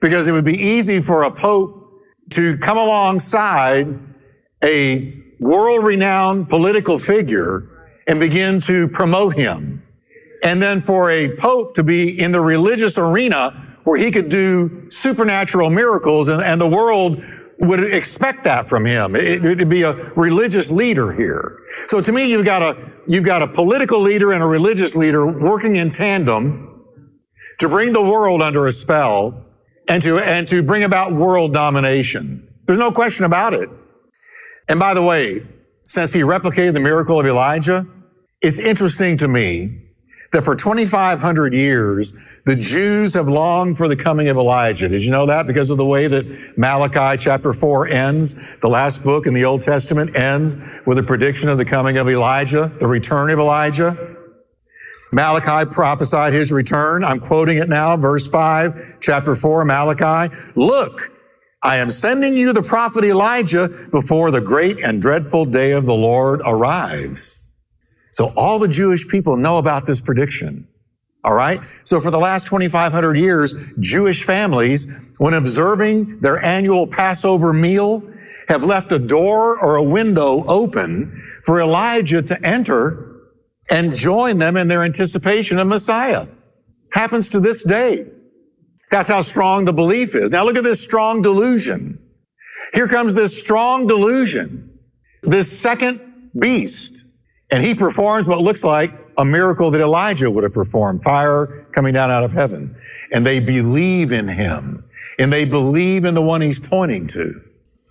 because 0.00 0.26
it 0.26 0.32
would 0.32 0.44
be 0.44 0.56
easy 0.56 1.00
for 1.00 1.22
a 1.22 1.30
pope 1.30 1.78
to 2.30 2.58
come 2.58 2.76
alongside 2.76 3.86
a 4.62 5.22
world 5.38 5.84
renowned 5.84 6.48
political 6.48 6.98
figure 6.98 7.68
and 8.06 8.20
begin 8.20 8.60
to 8.62 8.88
promote 8.88 9.34
him. 9.34 9.82
And 10.44 10.60
then 10.60 10.80
for 10.80 11.10
a 11.10 11.36
pope 11.36 11.74
to 11.74 11.84
be 11.84 12.20
in 12.20 12.32
the 12.32 12.40
religious 12.40 12.98
arena 12.98 13.50
where 13.84 13.98
he 13.98 14.10
could 14.10 14.28
do 14.28 14.88
supernatural 14.88 15.70
miracles 15.70 16.28
and, 16.28 16.42
and 16.42 16.60
the 16.60 16.68
world 16.68 17.22
would 17.58 17.80
expect 17.92 18.44
that 18.44 18.68
from 18.68 18.84
him. 18.84 19.14
It, 19.14 19.42
would 19.42 19.68
be 19.68 19.82
a 19.82 19.94
religious 20.14 20.72
leader 20.72 21.12
here. 21.12 21.60
So 21.86 22.00
to 22.00 22.12
me, 22.12 22.28
you've 22.28 22.44
got 22.44 22.62
a, 22.62 22.92
you've 23.06 23.24
got 23.24 23.42
a 23.42 23.46
political 23.46 24.00
leader 24.00 24.32
and 24.32 24.42
a 24.42 24.46
religious 24.46 24.96
leader 24.96 25.26
working 25.26 25.76
in 25.76 25.92
tandem 25.92 26.84
to 27.60 27.68
bring 27.68 27.92
the 27.92 28.02
world 28.02 28.42
under 28.42 28.66
a 28.66 28.72
spell 28.72 29.44
and 29.88 30.02
to, 30.02 30.18
and 30.18 30.48
to 30.48 30.62
bring 30.64 30.82
about 30.82 31.12
world 31.12 31.52
domination. 31.52 32.48
There's 32.66 32.80
no 32.80 32.90
question 32.90 33.24
about 33.26 33.52
it. 33.54 33.70
And 34.68 34.80
by 34.80 34.94
the 34.94 35.02
way, 35.02 35.46
since 35.82 36.12
he 36.12 36.20
replicated 36.20 36.74
the 36.74 36.80
miracle 36.80 37.18
of 37.20 37.26
Elijah, 37.26 37.86
it's 38.40 38.58
interesting 38.58 39.16
to 39.18 39.28
me 39.28 39.82
that 40.32 40.42
for 40.42 40.56
2,500 40.56 41.52
years, 41.52 42.40
the 42.46 42.56
Jews 42.56 43.12
have 43.14 43.28
longed 43.28 43.76
for 43.76 43.86
the 43.86 43.96
coming 43.96 44.28
of 44.28 44.36
Elijah. 44.38 44.88
Did 44.88 45.04
you 45.04 45.10
know 45.10 45.26
that? 45.26 45.46
Because 45.46 45.68
of 45.68 45.76
the 45.76 45.84
way 45.84 46.06
that 46.06 46.54
Malachi 46.56 47.22
chapter 47.22 47.52
4 47.52 47.88
ends, 47.88 48.56
the 48.60 48.68
last 48.68 49.04
book 49.04 49.26
in 49.26 49.34
the 49.34 49.44
Old 49.44 49.60
Testament 49.60 50.16
ends 50.16 50.80
with 50.86 50.98
a 50.98 51.02
prediction 51.02 51.50
of 51.50 51.58
the 51.58 51.66
coming 51.66 51.98
of 51.98 52.08
Elijah, 52.08 52.72
the 52.80 52.86
return 52.86 53.30
of 53.30 53.38
Elijah. 53.38 54.16
Malachi 55.12 55.70
prophesied 55.70 56.32
his 56.32 56.50
return. 56.50 57.04
I'm 57.04 57.20
quoting 57.20 57.58
it 57.58 57.68
now, 57.68 57.98
verse 57.98 58.26
5, 58.26 58.96
chapter 59.00 59.34
4, 59.34 59.66
Malachi. 59.66 60.34
Look, 60.56 61.10
I 61.62 61.76
am 61.76 61.90
sending 61.90 62.36
you 62.36 62.52
the 62.52 62.62
prophet 62.62 63.04
Elijah 63.04 63.68
before 63.90 64.30
the 64.30 64.40
great 64.40 64.82
and 64.82 65.00
dreadful 65.00 65.44
day 65.44 65.72
of 65.72 65.86
the 65.86 65.94
Lord 65.94 66.40
arrives. 66.44 67.38
So 68.10 68.32
all 68.36 68.58
the 68.58 68.68
Jewish 68.68 69.08
people 69.08 69.36
know 69.36 69.58
about 69.58 69.86
this 69.86 70.00
prediction. 70.00 70.66
All 71.24 71.34
right. 71.34 71.62
So 71.62 72.00
for 72.00 72.10
the 72.10 72.18
last 72.18 72.48
2,500 72.48 73.16
years, 73.16 73.72
Jewish 73.78 74.24
families, 74.24 75.08
when 75.18 75.34
observing 75.34 76.18
their 76.18 76.42
annual 76.44 76.88
Passover 76.88 77.52
meal, 77.52 78.02
have 78.48 78.64
left 78.64 78.90
a 78.90 78.98
door 78.98 79.56
or 79.62 79.76
a 79.76 79.82
window 79.84 80.44
open 80.46 81.16
for 81.44 81.60
Elijah 81.60 82.22
to 82.22 82.46
enter 82.46 83.20
and 83.70 83.94
join 83.94 84.38
them 84.38 84.56
in 84.56 84.66
their 84.66 84.82
anticipation 84.82 85.58
of 85.58 85.68
Messiah. 85.68 86.26
Happens 86.92 87.28
to 87.30 87.40
this 87.40 87.62
day. 87.62 88.10
That's 88.92 89.08
how 89.08 89.22
strong 89.22 89.64
the 89.64 89.72
belief 89.72 90.14
is. 90.14 90.30
Now 90.30 90.44
look 90.44 90.58
at 90.58 90.64
this 90.64 90.84
strong 90.84 91.22
delusion. 91.22 91.98
Here 92.74 92.86
comes 92.86 93.14
this 93.14 93.40
strong 93.40 93.86
delusion, 93.86 94.78
this 95.22 95.50
second 95.58 96.30
beast, 96.38 97.06
and 97.50 97.64
he 97.64 97.74
performs 97.74 98.28
what 98.28 98.42
looks 98.42 98.62
like 98.62 98.92
a 99.16 99.24
miracle 99.24 99.70
that 99.70 99.80
Elijah 99.80 100.30
would 100.30 100.44
have 100.44 100.52
performed, 100.52 101.02
fire 101.02 101.66
coming 101.72 101.94
down 101.94 102.10
out 102.10 102.22
of 102.22 102.32
heaven. 102.32 102.76
And 103.10 103.26
they 103.26 103.40
believe 103.40 104.12
in 104.12 104.28
him, 104.28 104.84
and 105.18 105.32
they 105.32 105.46
believe 105.46 106.04
in 106.04 106.14
the 106.14 106.22
one 106.22 106.42
he's 106.42 106.58
pointing 106.58 107.06
to. 107.08 107.40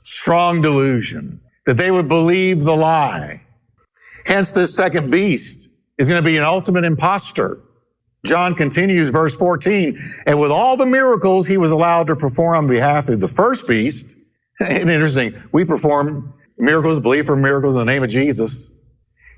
Strong 0.04 0.62
delusion, 0.62 1.42
that 1.66 1.78
they 1.78 1.90
would 1.90 2.08
believe 2.08 2.64
the 2.64 2.76
lie. 2.76 3.44
Hence, 4.26 4.52
this 4.52 4.76
second 4.76 5.10
beast 5.10 5.68
is 5.98 6.08
going 6.08 6.22
to 6.22 6.26
be 6.26 6.38
an 6.38 6.44
ultimate 6.44 6.84
impostor. 6.84 7.60
John 8.26 8.54
continues, 8.54 9.10
verse 9.10 9.36
14, 9.36 9.98
and 10.28 10.40
with 10.40 10.52
all 10.52 10.78
the 10.78 10.86
miracles 10.86 11.48
he 11.48 11.58
was 11.58 11.72
allowed 11.72 12.08
to 12.08 12.16
perform 12.16 12.58
on 12.58 12.68
behalf 12.68 13.10
of 13.10 13.20
the 13.20 13.28
first 13.28 13.68
beast, 13.68 14.18
and 14.60 14.92
interesting, 14.92 15.34
we 15.52 15.66
perform 15.66 16.34
miracles, 16.58 17.00
believe 17.00 17.26
for 17.26 17.36
miracles 17.36 17.74
in 17.74 17.80
the 17.80 17.86
name 17.86 18.04
of 18.04 18.10
Jesus. 18.10 18.78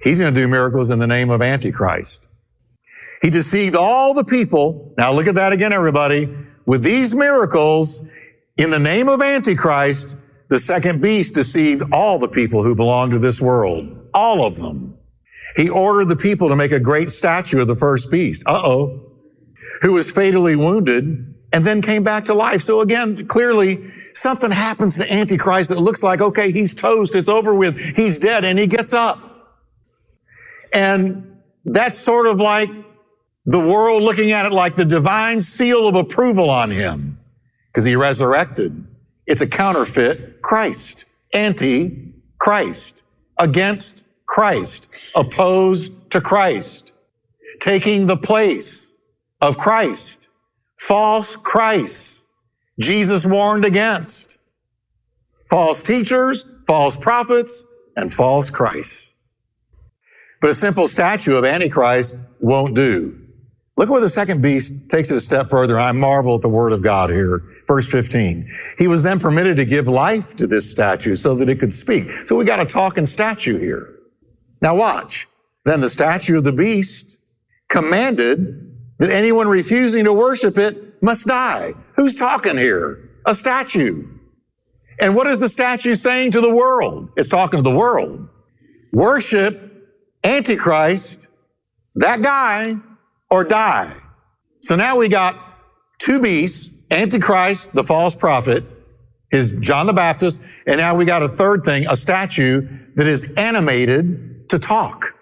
He's 0.02 0.20
going 0.20 0.34
to 0.34 0.40
do 0.40 0.48
miracles 0.50 0.90
in 0.90 1.00
the 1.00 1.08
name 1.08 1.30
of 1.30 1.42
Antichrist. 1.42 2.28
He 3.22 3.30
deceived 3.30 3.76
all 3.76 4.14
the 4.14 4.26
people. 4.26 4.94
Now 4.98 5.14
look 5.14 5.28
at 5.28 5.36
that 5.36 5.54
again, 5.54 5.72
everybody. 5.72 6.28
With 6.66 6.84
these 6.84 7.16
miracles, 7.16 8.12
in 8.58 8.70
the 8.70 8.80
name 8.80 9.08
of 9.08 9.22
Antichrist, 9.22 10.18
the 10.50 10.60
second 10.60 11.02
beast 11.02 11.34
deceived 11.34 11.84
all 11.94 12.20
the 12.20 12.28
people 12.28 12.64
who 12.64 12.76
belong 12.76 13.12
to 13.12 13.20
this 13.20 13.42
world. 13.42 14.10
All 14.14 14.46
of 14.46 14.58
them. 14.58 14.93
He 15.56 15.70
ordered 15.70 16.06
the 16.06 16.16
people 16.16 16.50
to 16.50 16.56
make 16.56 16.72
a 16.72 16.80
great 16.80 17.10
statue 17.10 17.62
of 17.62 17.68
the 17.68 17.76
first 17.76 18.12
beast. 18.12 18.44
Uh-oh. 18.46 19.12
Who 19.82 19.94
was 19.94 20.12
fatally 20.12 20.56
wounded 20.56 21.34
and 21.54 21.66
then 21.66 21.82
came 21.82 22.04
back 22.04 22.26
to 22.26 22.34
life. 22.34 22.62
So 22.62 22.82
again, 22.82 23.28
clearly 23.28 23.88
something 23.88 24.52
happens 24.52 24.98
to 24.98 25.12
Antichrist 25.12 25.70
that 25.70 25.80
looks 25.80 26.04
like, 26.04 26.22
okay, 26.22 26.52
he's 26.52 26.74
toast. 26.74 27.16
It's 27.16 27.30
over 27.30 27.54
with. 27.54 27.78
He's 27.96 28.18
dead 28.18 28.44
and 28.44 28.58
he 28.58 28.68
gets 28.68 28.92
up. 28.94 29.20
And 30.74 31.38
that's 31.64 31.98
sort 31.98 32.28
of 32.28 32.40
like 32.40 32.70
the 33.46 33.60
world 33.60 34.04
looking 34.04 34.32
at 34.32 34.46
it 34.46 34.52
like 34.52 34.76
the 34.76 34.86
divine 34.86 35.40
seal 35.40 35.88
of 35.88 35.96
approval 35.96 36.50
on 36.50 36.72
him 36.72 37.20
because 37.68 37.86
he 37.86 37.96
resurrected. 37.96 38.88
It's 39.28 39.42
a 39.42 39.48
counterfeit 39.48 40.42
Christ, 40.42 41.06
anti-Christ, 41.34 43.06
against 43.38 44.10
Christ, 44.34 44.90
opposed 45.14 46.10
to 46.10 46.20
Christ, 46.20 46.92
taking 47.60 48.08
the 48.08 48.18
place 48.18 49.00
of 49.40 49.60
Christ, 49.60 50.28
false 50.76 51.36
Christ. 51.36 52.26
Jesus 52.80 53.28
warned 53.28 53.64
against 53.64 54.40
false 55.48 55.84
teachers, 55.84 56.46
false 56.66 56.98
prophets, 56.98 57.64
and 57.96 58.12
false 58.12 58.50
Christ. 58.50 59.16
But 60.42 60.50
a 60.50 60.56
simple 60.56 60.88
statue 60.88 61.38
of 61.38 61.46
Antichrist 61.46 62.34
won't 62.40 62.74
do. 62.74 63.16
Look 63.78 63.92
where 63.92 64.02
the 64.02 64.10
second 64.10 64.42
beast 64.42 64.90
takes 64.90 65.12
it 65.12 65.16
a 65.16 65.22
step 65.22 65.52
further. 65.52 65.80
I 65.80 65.92
marvel 65.92 66.38
at 66.38 66.42
the 66.42 66.50
word 66.50 66.74
of 66.74 66.82
God 66.82 67.12
here. 67.12 67.44
Verse 67.68 67.88
15. 67.88 68.50
He 68.80 68.88
was 68.88 69.04
then 69.04 69.20
permitted 69.20 69.58
to 69.58 69.66
give 69.66 69.88
life 69.88 70.36
to 70.38 70.48
this 70.48 70.72
statue 70.72 71.14
so 71.14 71.36
that 71.36 71.50
it 71.50 71.60
could 71.60 71.72
speak. 71.72 72.10
So 72.26 72.36
we 72.36 72.46
got 72.46 72.60
a 72.60 72.66
talking 72.66 73.06
statue 73.06 73.60
here. 73.60 74.00
Now 74.64 74.76
watch. 74.76 75.28
Then 75.66 75.82
the 75.82 75.90
statue 75.90 76.38
of 76.38 76.46
the 76.46 76.54
beast 76.54 77.20
commanded 77.70 78.72
that 79.00 79.10
anyone 79.10 79.48
refusing 79.50 80.06
to 80.06 80.14
worship 80.14 80.58
it 80.58 81.04
must 81.04 81.28
die. 81.28 81.74
Who's 81.98 82.16
talking 82.16 82.58
here? 82.58 83.10
A 83.28 83.36
statue. 83.36 84.08
And 85.02 85.16
what 85.16 85.28
is 85.28 85.40
the 85.40 85.50
statue 85.50 85.96
saying 85.96 86.32
to 86.32 86.42
the 86.42 86.50
world? 86.50 87.10
It's 87.18 87.28
talking 87.28 87.62
to 87.62 87.70
the 87.70 87.76
world. 87.76 88.30
Worship 88.94 89.60
Antichrist, 90.24 91.28
that 91.96 92.22
guy, 92.22 92.76
or 93.30 93.44
die. 93.44 93.94
So 94.62 94.78
now 94.78 94.98
we 94.98 95.10
got 95.10 95.36
two 96.00 96.22
beasts, 96.22 96.86
Antichrist, 96.90 97.74
the 97.74 97.84
false 97.84 98.16
prophet, 98.16 98.64
is 99.32 99.60
John 99.60 99.88
the 99.88 99.94
Baptist, 99.94 100.42
and 100.66 100.78
now 100.78 100.96
we 100.96 101.04
got 101.04 101.22
a 101.22 101.28
third 101.28 101.66
thing, 101.66 101.86
a 101.90 101.98
statue 101.98 102.66
that 102.96 103.08
is 103.08 103.34
animated 103.36 104.33
to 104.54 104.60
talk. 104.60 105.16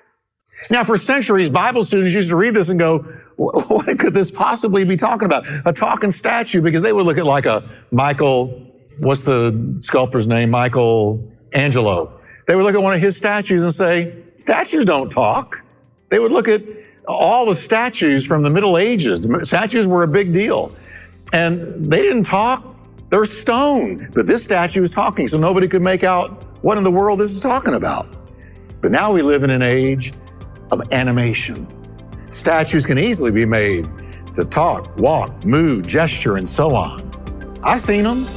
Now, 0.70 0.84
for 0.84 0.98
centuries, 0.98 1.50
Bible 1.50 1.84
students 1.84 2.14
used 2.14 2.30
to 2.30 2.36
read 2.36 2.54
this 2.54 2.70
and 2.70 2.80
go, 2.80 3.00
what 3.38 3.98
could 3.98 4.14
this 4.14 4.30
possibly 4.30 4.86
be 4.86 4.96
talking 4.96 5.26
about? 5.26 5.44
A 5.66 5.74
talking 5.74 6.12
statue, 6.12 6.62
because 6.62 6.84
they 6.84 6.94
would 6.94 7.06
look 7.06 7.18
at 7.18 7.26
like 7.26 7.48
a 7.48 7.64
Michael, 7.92 8.48
what's 9.00 9.24
the 9.24 9.78
sculptor's 9.80 10.28
name? 10.28 10.52
Michael 10.52 11.32
Angelo. 11.54 12.20
They 12.48 12.56
would 12.56 12.64
look 12.64 12.76
at 12.76 12.82
one 12.82 12.94
of 12.94 13.00
his 13.00 13.18
statues 13.18 13.64
and 13.64 13.74
say, 13.74 14.16
statues 14.36 14.86
don't 14.86 15.10
talk. 15.10 15.64
They 16.10 16.20
would 16.20 16.32
look 16.32 16.48
at 16.48 16.62
all 17.08 17.46
the 17.46 17.56
statues 17.56 18.26
from 18.26 18.44
the 18.44 18.50
Middle 18.50 18.78
Ages. 18.78 19.24
The 19.24 19.46
statues 19.46 19.88
were 19.88 20.04
a 20.04 20.08
big 20.08 20.34
deal. 20.34 20.76
And 21.34 21.92
they 21.92 22.02
didn't 22.02 22.24
talk. 22.24 22.64
They're 23.10 23.26
stone. 23.26 24.12
But 24.14 24.28
this 24.28 24.44
statue 24.44 24.84
is 24.84 24.92
talking, 24.92 25.28
so 25.28 25.40
nobody 25.40 25.68
could 25.68 25.82
make 25.82 26.04
out 26.04 26.44
what 26.64 26.78
in 26.78 26.84
the 26.84 26.92
world 26.92 27.20
this 27.20 27.32
is 27.32 27.40
talking 27.40 27.74
about. 27.74 28.08
But 28.82 28.92
now 28.92 29.14
we 29.14 29.22
live 29.22 29.44
in 29.44 29.52
an 29.52 29.62
age 29.62 30.14
of 30.72 30.82
animation. 30.92 31.68
Statues 32.30 32.86
can 32.86 32.98
easily 32.98 33.32
be 33.32 33.46
made 33.46 33.88
to 34.34 34.44
talk, 34.46 34.96
walk, 34.98 35.46
move, 35.46 35.86
gesture, 35.86 36.38
and 36.38 36.48
so 36.48 36.76
on. 36.76 37.60
I've 37.64 37.80
seen 37.80 38.04
them. 38.04 38.28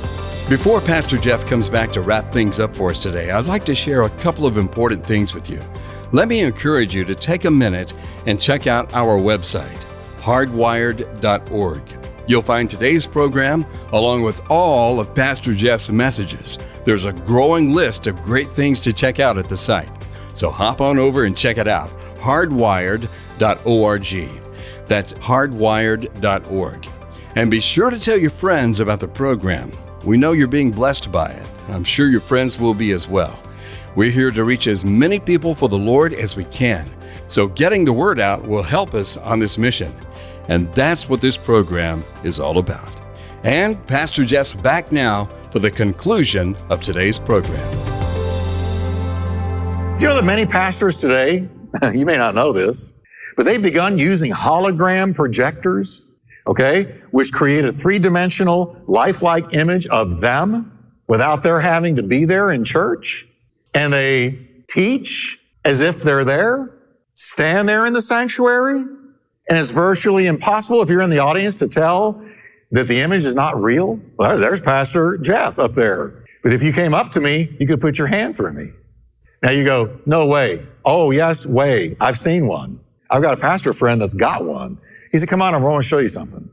Before 0.49 0.83
Pastor 0.83 1.17
Jeff 1.17 1.47
comes 1.47 1.71
back 1.71 1.91
to 1.93 2.03
wrap 2.03 2.31
things 2.31 2.61
up 2.61 2.77
for 2.77 2.91
us 2.91 2.99
today, 2.99 3.31
I'd 3.31 3.47
like 3.47 3.65
to 3.65 3.75
share 3.75 4.03
a 4.03 4.11
couple 4.11 4.45
of 4.45 4.59
important 4.59 5.07
things 5.07 5.33
with 5.33 5.49
you. 5.49 5.61
Let 6.13 6.29
me 6.29 6.41
encourage 6.41 6.95
you 6.95 7.05
to 7.05 7.15
take 7.15 7.47
a 7.47 7.51
minute 7.51 7.95
and 8.27 8.39
check 8.39 8.67
out 8.67 8.93
our 8.93 9.19
website, 9.19 9.83
hardwired.org. 10.19 11.83
You'll 12.27 12.43
find 12.43 12.69
today's 12.69 13.07
program 13.07 13.65
along 13.93 14.23
with 14.23 14.43
all 14.51 15.01
of 15.01 15.15
Pastor 15.15 15.55
Jeff's 15.55 15.91
messages. 15.91 16.59
There's 16.85 17.07
a 17.07 17.13
growing 17.13 17.73
list 17.73 18.07
of 18.07 18.23
great 18.23 18.51
things 18.51 18.81
to 18.83 18.93
check 18.93 19.21
out 19.21 19.39
at 19.39 19.49
the 19.49 19.57
site. 19.57 19.89
So 20.35 20.51
hop 20.51 20.81
on 20.81 20.99
over 20.99 21.25
and 21.25 21.37
check 21.37 21.59
it 21.59 21.69
out 21.69 21.91
hardwired.org. 22.19 23.09
That's 24.87 25.15
hardwired.org. 25.15 26.89
And 27.37 27.51
be 27.51 27.61
sure 27.61 27.91
to 27.91 27.99
tell 27.99 28.17
your 28.17 28.31
friends 28.31 28.81
about 28.81 29.01
the 29.01 29.09
program. 29.09 29.73
We 30.05 30.17
know 30.17 30.33
you're 30.33 30.47
being 30.47 30.71
blessed 30.71 31.11
by 31.11 31.31
it. 31.31 31.47
I'm 31.69 31.85
sure 31.85 32.09
your 32.09 32.21
friends 32.21 32.61
will 32.61 32.75
be 32.75 32.93
as 32.93 33.09
well. 33.09 33.39
We're 33.97 34.11
here 34.11 34.31
to 34.31 34.45
reach 34.45 34.67
as 34.67 34.85
many 34.85 35.19
people 35.19 35.55
for 35.55 35.69
the 35.69 35.79
Lord 35.79 36.13
as 36.13 36.37
we 36.37 36.45
can. 36.45 36.89
So 37.27 37.49
getting 37.49 37.85
the 37.85 37.93
word 37.93 38.21
out 38.21 38.47
will 38.47 38.63
help 38.63 38.95
us 38.95 39.17
on 39.17 39.39
this 39.39 39.57
mission. 39.57 39.93
And 40.49 40.73
that's 40.75 41.09
what 41.09 41.21
this 41.21 41.37
program 41.37 42.05
is 42.23 42.39
all 42.39 42.59
about. 42.59 42.93
And 43.45 43.85
Pastor 43.87 44.25
Jeff's 44.25 44.55
back 44.55 44.93
now 44.93 45.29
for 45.51 45.59
the 45.59 45.71
conclusion 45.71 46.57
of 46.69 46.83
today's 46.83 47.19
program. 47.19 48.04
Do 49.97 50.03
you 50.03 50.09
know 50.09 50.17
that 50.17 50.25
many 50.25 50.45
pastors 50.45 50.97
today, 50.97 51.49
you 51.95 52.05
may 52.05 52.17
not 52.17 52.35
know 52.35 52.53
this, 52.53 53.05
but 53.37 53.47
they've 53.47 53.63
begun 53.63 53.97
using 53.97 54.33
hologram 54.33 55.15
projectors, 55.15 56.17
okay, 56.49 56.93
which 57.13 57.33
create 57.33 57.65
a 57.65 57.71
three-dimensional 57.71 58.77
lifelike 58.89 59.55
image 59.55 59.87
of 59.87 60.21
them 60.21 60.95
without 61.07 61.45
their 61.45 61.61
having 61.61 61.95
to 61.95 62.03
be 62.03 62.25
there 62.25 62.51
in 62.51 62.65
church. 62.65 63.29
And 63.73 63.93
they 63.93 64.39
teach 64.69 65.39
as 65.65 65.81
if 65.81 66.03
they're 66.03 66.25
there, 66.25 66.77
stand 67.15 67.69
there 67.69 67.87
in 67.87 67.93
the 67.93 68.03
sanctuary, 68.03 68.81
and 68.81 69.59
it's 69.59 69.71
virtually 69.71 70.27
impossible 70.27 70.83
if 70.83 70.91
you're 70.91 71.03
in 71.03 71.11
the 71.11 71.21
audience 71.21 71.57
to 71.59 71.69
tell 71.69 72.21
that 72.73 72.89
the 72.89 73.01
image 73.01 73.25
is 73.25 73.37
not 73.37 73.57
real. 73.57 74.01
Well, 74.17 74.39
there's 74.39 74.61
Pastor 74.61 75.19
Jeff 75.19 75.61
up 75.61 75.75
there. 75.75 76.25
But 76.43 76.53
if 76.53 76.65
you 76.65 76.73
came 76.73 76.95
up 76.95 77.13
to 77.13 77.21
me, 77.21 77.57
you 77.61 77.67
could 77.69 77.81
put 77.81 77.97
your 77.97 78.09
hand 78.09 78.37
through 78.37 78.55
me. 78.55 78.67
Now 79.45 79.51
you 79.51 79.63
go, 79.63 80.01
no 80.07 80.27
way. 80.27 80.67
Oh, 80.87 81.11
yes, 81.11 81.45
way. 81.45 81.99
I've 82.01 82.17
seen 82.17 82.47
one. 82.47 82.81
I've 83.11 83.21
got 83.21 83.37
a 83.37 83.41
pastor 83.41 83.75
friend 83.75 84.01
that's 84.01 84.15
got 84.15 84.43
one. 84.43 84.79
He 85.13 85.19
said, 85.19 85.29
come 85.29 85.43
on, 85.43 85.55
I'm 85.55 85.61
going 85.61 85.83
to 85.83 85.87
show 85.87 85.99
you 85.99 86.09
something. 86.09 86.49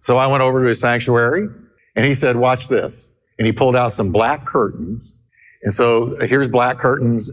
So 0.00 0.16
I 0.16 0.26
went 0.26 0.42
over 0.42 0.60
to 0.60 0.68
his 0.68 0.80
sanctuary 0.80 1.48
and 1.94 2.04
he 2.04 2.12
said, 2.12 2.34
watch 2.34 2.66
this. 2.66 3.16
And 3.38 3.46
he 3.46 3.52
pulled 3.52 3.76
out 3.76 3.92
some 3.92 4.10
black 4.10 4.46
curtains. 4.46 5.24
And 5.62 5.72
so 5.72 6.16
here's 6.26 6.48
black 6.48 6.78
curtains, 6.78 7.30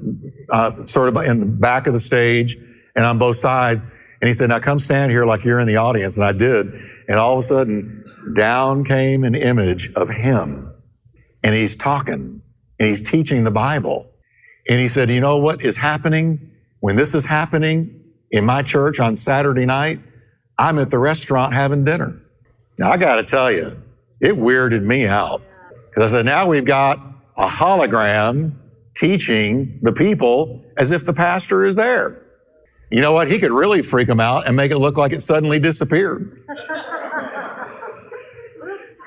uh, 0.51 0.83
sort 0.83 1.09
of 1.09 1.25
in 1.25 1.39
the 1.39 1.45
back 1.47 1.87
of 1.87 1.93
the 1.93 1.99
stage 1.99 2.55
and 2.95 3.03
on 3.03 3.17
both 3.17 3.37
sides. 3.37 3.81
And 3.81 4.27
he 4.27 4.33
said, 4.33 4.49
now 4.49 4.59
come 4.59 4.77
stand 4.77 5.11
here 5.11 5.25
like 5.25 5.43
you're 5.43 5.59
in 5.59 5.67
the 5.67 5.77
audience. 5.77 6.15
And 6.17 6.25
I 6.27 6.31
did. 6.31 6.67
And 7.07 7.17
all 7.17 7.33
of 7.33 7.39
a 7.39 7.41
sudden, 7.41 8.05
down 8.35 8.83
came 8.83 9.23
an 9.23 9.33
image 9.33 9.91
of 9.95 10.09
him. 10.09 10.71
And 11.43 11.55
he's 11.55 11.75
talking 11.75 12.43
and 12.79 12.87
he's 12.87 13.09
teaching 13.09 13.43
the 13.45 13.51
Bible. 13.51 14.10
And 14.67 14.79
he 14.79 14.87
said, 14.87 15.09
you 15.09 15.21
know 15.21 15.37
what 15.37 15.63
is 15.63 15.77
happening 15.77 16.51
when 16.79 16.95
this 16.95 17.15
is 17.15 17.25
happening 17.25 18.03
in 18.31 18.45
my 18.45 18.61
church 18.61 18.99
on 18.99 19.15
Saturday 19.15 19.65
night? 19.65 19.99
I'm 20.57 20.77
at 20.77 20.91
the 20.91 20.99
restaurant 20.99 21.53
having 21.53 21.83
dinner. 21.83 22.21
Now, 22.77 22.91
I 22.91 22.97
got 22.97 23.15
to 23.17 23.23
tell 23.23 23.51
you, 23.51 23.81
it 24.19 24.35
weirded 24.35 24.83
me 24.83 25.07
out. 25.07 25.41
Because 25.89 26.13
I 26.13 26.17
said, 26.17 26.25
now 26.25 26.47
we've 26.47 26.65
got 26.65 26.99
a 27.35 27.47
hologram 27.47 28.53
teaching 28.95 29.79
the 29.81 29.93
people 29.93 30.63
as 30.77 30.91
if 30.91 31.05
the 31.05 31.13
pastor 31.13 31.65
is 31.65 31.75
there. 31.75 32.21
You 32.91 33.01
know 33.01 33.13
what? 33.13 33.29
He 33.29 33.39
could 33.39 33.51
really 33.51 33.81
freak 33.81 34.07
them 34.07 34.19
out 34.19 34.47
and 34.47 34.55
make 34.55 34.71
it 34.71 34.77
look 34.77 34.97
like 34.97 35.13
it 35.13 35.21
suddenly 35.21 35.59
disappeared. 35.59 36.43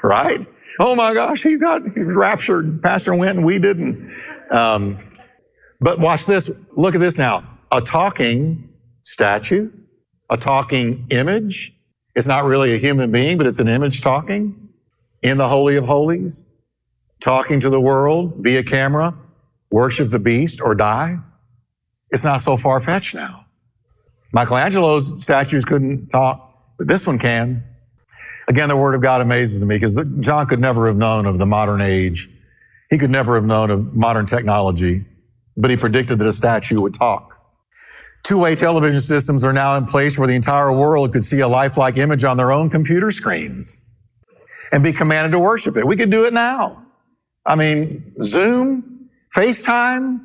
right? 0.02 0.46
Oh 0.80 0.94
my 0.94 1.14
gosh, 1.14 1.42
he 1.42 1.56
got 1.56 1.82
he 1.94 2.00
raptured. 2.00 2.82
Pastor 2.82 3.14
went 3.14 3.36
and 3.36 3.46
we 3.46 3.58
didn't. 3.58 4.10
Um, 4.50 4.98
but 5.84 5.98
watch 5.98 6.24
this. 6.24 6.50
Look 6.72 6.94
at 6.94 7.00
this 7.02 7.18
now. 7.18 7.44
A 7.70 7.82
talking 7.82 8.70
statue, 9.02 9.70
a 10.30 10.38
talking 10.38 11.06
image. 11.10 11.74
It's 12.14 12.26
not 12.26 12.44
really 12.44 12.74
a 12.74 12.78
human 12.78 13.12
being, 13.12 13.36
but 13.36 13.46
it's 13.46 13.58
an 13.58 13.68
image 13.68 14.00
talking 14.00 14.70
in 15.22 15.36
the 15.36 15.46
Holy 15.46 15.76
of 15.76 15.84
Holies, 15.84 16.46
talking 17.20 17.60
to 17.60 17.68
the 17.68 17.80
world 17.80 18.36
via 18.38 18.62
camera, 18.62 19.14
worship 19.70 20.08
the 20.08 20.18
beast 20.18 20.62
or 20.62 20.74
die. 20.74 21.18
It's 22.10 22.24
not 22.24 22.40
so 22.40 22.56
far 22.56 22.80
fetched 22.80 23.14
now. 23.14 23.44
Michelangelo's 24.32 25.22
statues 25.22 25.66
couldn't 25.66 26.08
talk, 26.08 26.72
but 26.78 26.88
this 26.88 27.06
one 27.06 27.18
can. 27.18 27.62
Again, 28.48 28.70
the 28.70 28.76
Word 28.76 28.94
of 28.94 29.02
God 29.02 29.20
amazes 29.20 29.62
me 29.66 29.76
because 29.76 30.02
John 30.20 30.46
could 30.46 30.60
never 30.60 30.86
have 30.86 30.96
known 30.96 31.26
of 31.26 31.38
the 31.38 31.46
modern 31.46 31.82
age. 31.82 32.30
He 32.88 32.96
could 32.96 33.10
never 33.10 33.34
have 33.34 33.44
known 33.44 33.70
of 33.70 33.94
modern 33.94 34.24
technology, 34.24 35.04
but 35.56 35.70
he 35.70 35.76
predicted 35.76 36.18
that 36.18 36.26
a 36.26 36.32
statue 36.32 36.80
would 36.80 36.94
talk. 36.94 37.40
Two-way 38.22 38.54
television 38.54 39.00
systems 39.00 39.44
are 39.44 39.52
now 39.52 39.76
in 39.76 39.84
place 39.84 40.18
where 40.18 40.26
the 40.26 40.34
entire 40.34 40.72
world 40.72 41.12
could 41.12 41.24
see 41.24 41.40
a 41.40 41.48
lifelike 41.48 41.98
image 41.98 42.24
on 42.24 42.36
their 42.36 42.52
own 42.52 42.70
computer 42.70 43.10
screens 43.10 43.94
and 44.72 44.82
be 44.82 44.92
commanded 44.92 45.32
to 45.32 45.38
worship 45.38 45.76
it. 45.76 45.86
We 45.86 45.96
could 45.96 46.10
do 46.10 46.24
it 46.24 46.32
now. 46.32 46.86
I 47.44 47.56
mean, 47.56 48.14
Zoom, 48.22 49.10
FaceTime, 49.36 50.20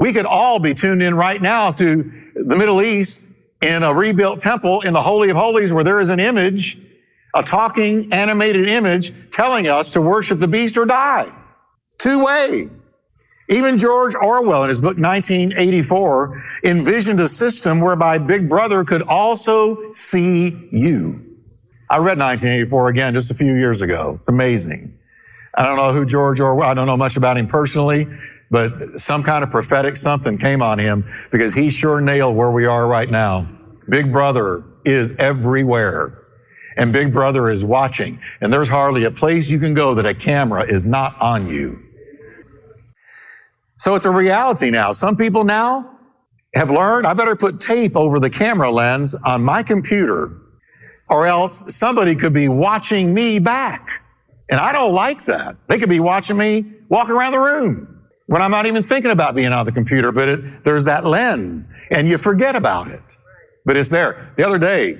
we 0.00 0.14
could 0.14 0.24
all 0.24 0.58
be 0.58 0.72
tuned 0.72 1.02
in 1.02 1.14
right 1.14 1.40
now 1.40 1.72
to 1.72 2.12
the 2.34 2.56
Middle 2.56 2.80
East 2.80 3.34
in 3.60 3.82
a 3.82 3.92
rebuilt 3.92 4.40
temple 4.40 4.80
in 4.80 4.94
the 4.94 5.02
Holy 5.02 5.28
of 5.28 5.36
Holies 5.36 5.72
where 5.72 5.84
there 5.84 6.00
is 6.00 6.08
an 6.08 6.20
image 6.20 6.78
a 7.36 7.42
talking 7.42 8.12
animated 8.12 8.68
image 8.68 9.12
telling 9.30 9.68
us 9.68 9.92
to 9.92 10.00
worship 10.00 10.38
the 10.38 10.48
beast 10.48 10.78
or 10.78 10.86
die. 10.86 11.30
Two 11.98 12.24
way. 12.24 12.70
Even 13.48 13.78
George 13.78 14.14
Orwell 14.14 14.64
in 14.64 14.68
his 14.68 14.80
book 14.80 14.98
1984 14.98 16.40
envisioned 16.64 17.20
a 17.20 17.28
system 17.28 17.80
whereby 17.80 18.18
Big 18.18 18.48
Brother 18.48 18.82
could 18.84 19.02
also 19.02 19.90
see 19.90 20.68
you. 20.72 21.22
I 21.88 21.98
read 21.98 22.18
1984 22.18 22.88
again 22.88 23.14
just 23.14 23.30
a 23.30 23.34
few 23.34 23.54
years 23.54 23.82
ago. 23.82 24.16
It's 24.18 24.28
amazing. 24.28 24.98
I 25.54 25.64
don't 25.64 25.76
know 25.76 25.92
who 25.92 26.04
George 26.04 26.40
Orwell, 26.40 26.68
I 26.68 26.74
don't 26.74 26.86
know 26.86 26.96
much 26.96 27.16
about 27.16 27.36
him 27.38 27.46
personally, 27.46 28.08
but 28.50 28.98
some 28.98 29.22
kind 29.22 29.44
of 29.44 29.50
prophetic 29.50 29.96
something 29.96 30.38
came 30.38 30.60
on 30.60 30.78
him 30.78 31.04
because 31.30 31.54
he 31.54 31.70
sure 31.70 32.00
nailed 32.00 32.36
where 32.36 32.50
we 32.50 32.66
are 32.66 32.88
right 32.88 33.08
now. 33.08 33.48
Big 33.88 34.12
Brother 34.12 34.64
is 34.84 35.16
everywhere 35.16 36.26
and 36.76 36.92
Big 36.92 37.12
Brother 37.12 37.48
is 37.48 37.64
watching. 37.64 38.20
And 38.40 38.52
there's 38.52 38.68
hardly 38.68 39.04
a 39.04 39.10
place 39.10 39.48
you 39.48 39.58
can 39.58 39.74
go 39.74 39.94
that 39.94 40.06
a 40.06 40.14
camera 40.14 40.62
is 40.62 40.86
not 40.86 41.20
on 41.20 41.48
you. 41.48 41.85
So 43.76 43.94
it's 43.94 44.06
a 44.06 44.10
reality 44.10 44.70
now. 44.70 44.92
Some 44.92 45.16
people 45.16 45.44
now 45.44 45.98
have 46.54 46.70
learned 46.70 47.06
I 47.06 47.14
better 47.14 47.36
put 47.36 47.60
tape 47.60 47.96
over 47.96 48.18
the 48.18 48.30
camera 48.30 48.70
lens 48.70 49.14
on 49.14 49.44
my 49.44 49.62
computer 49.62 50.36
or 51.08 51.26
else 51.26 51.74
somebody 51.74 52.14
could 52.14 52.32
be 52.32 52.48
watching 52.48 53.14
me 53.14 53.38
back. 53.38 54.02
And 54.50 54.58
I 54.58 54.72
don't 54.72 54.94
like 54.94 55.24
that. 55.26 55.56
They 55.68 55.78
could 55.78 55.88
be 55.88 56.00
watching 56.00 56.36
me 56.36 56.64
walk 56.88 57.10
around 57.10 57.32
the 57.32 57.38
room 57.38 58.04
when 58.26 58.42
I'm 58.42 58.50
not 58.50 58.66
even 58.66 58.82
thinking 58.82 59.10
about 59.10 59.34
being 59.34 59.52
on 59.52 59.66
the 59.66 59.72
computer, 59.72 60.12
but 60.12 60.28
it, 60.28 60.64
there's 60.64 60.84
that 60.84 61.04
lens 61.04 61.70
and 61.90 62.08
you 62.08 62.18
forget 62.18 62.56
about 62.56 62.88
it. 62.88 63.16
But 63.64 63.76
it's 63.76 63.88
there. 63.88 64.32
The 64.36 64.46
other 64.46 64.58
day, 64.58 64.98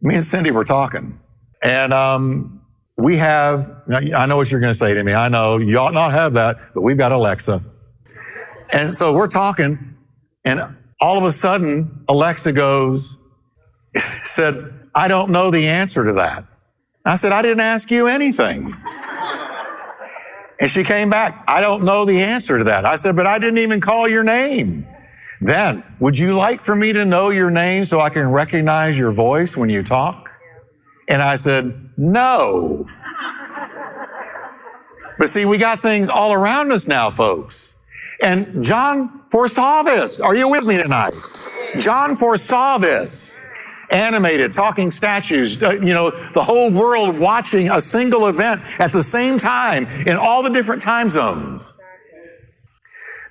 me 0.00 0.14
and 0.14 0.24
Cindy 0.24 0.50
were 0.50 0.64
talking, 0.64 1.20
and 1.62 1.92
um, 1.92 2.62
we 2.96 3.16
have. 3.16 3.70
I 3.92 4.24
know 4.26 4.38
what 4.38 4.50
you're 4.50 4.60
going 4.60 4.70
to 4.70 4.78
say 4.78 4.94
to 4.94 5.04
me. 5.04 5.12
I 5.12 5.28
know 5.28 5.58
you 5.58 5.78
ought 5.78 5.92
not 5.92 6.12
have 6.12 6.32
that, 6.32 6.56
but 6.74 6.80
we've 6.80 6.96
got 6.96 7.12
Alexa, 7.12 7.60
and 8.70 8.94
so 8.94 9.14
we're 9.14 9.28
talking, 9.28 9.96
and 10.44 10.76
all 11.00 11.18
of 11.18 11.24
a 11.24 11.30
sudden, 11.30 12.04
Alexa 12.08 12.52
goes, 12.52 13.16
said, 14.22 14.72
"I 14.94 15.08
don't 15.08 15.30
know 15.30 15.50
the 15.50 15.66
answer 15.66 16.04
to 16.04 16.14
that." 16.14 16.44
I 17.04 17.16
said, 17.16 17.32
"I 17.32 17.42
didn't 17.42 17.60
ask 17.60 17.90
you 17.90 18.06
anything." 18.06 18.74
And 20.58 20.70
she 20.70 20.84
came 20.84 21.10
back, 21.10 21.44
I 21.46 21.60
don't 21.60 21.84
know 21.84 22.04
the 22.04 22.22
answer 22.22 22.58
to 22.58 22.64
that. 22.64 22.86
I 22.86 22.96
said, 22.96 23.14
but 23.14 23.26
I 23.26 23.38
didn't 23.38 23.58
even 23.58 23.80
call 23.80 24.08
your 24.08 24.24
name. 24.24 24.86
Then, 25.40 25.82
would 26.00 26.18
you 26.18 26.34
like 26.34 26.62
for 26.62 26.74
me 26.74 26.94
to 26.94 27.04
know 27.04 27.28
your 27.28 27.50
name 27.50 27.84
so 27.84 28.00
I 28.00 28.08
can 28.08 28.30
recognize 28.30 28.98
your 28.98 29.12
voice 29.12 29.54
when 29.56 29.68
you 29.68 29.82
talk? 29.82 30.30
And 31.08 31.20
I 31.20 31.36
said, 31.36 31.90
no. 31.98 32.86
but 35.18 35.28
see, 35.28 35.44
we 35.44 35.58
got 35.58 35.82
things 35.82 36.08
all 36.08 36.32
around 36.32 36.72
us 36.72 36.88
now, 36.88 37.10
folks. 37.10 37.75
And 38.22 38.62
John 38.62 39.22
foresaw 39.28 39.82
this. 39.82 40.20
Are 40.20 40.34
you 40.34 40.48
with 40.48 40.64
me 40.64 40.76
tonight? 40.76 41.14
John 41.78 42.16
foresaw 42.16 42.78
this. 42.78 43.38
Animated, 43.90 44.52
talking 44.52 44.90
statues, 44.90 45.62
uh, 45.62 45.74
you 45.74 45.94
know, 45.94 46.10
the 46.32 46.42
whole 46.42 46.72
world 46.72 47.18
watching 47.18 47.70
a 47.70 47.80
single 47.80 48.26
event 48.26 48.60
at 48.80 48.92
the 48.92 49.02
same 49.02 49.38
time 49.38 49.86
in 50.06 50.16
all 50.16 50.42
the 50.42 50.50
different 50.50 50.82
time 50.82 51.08
zones. 51.08 51.80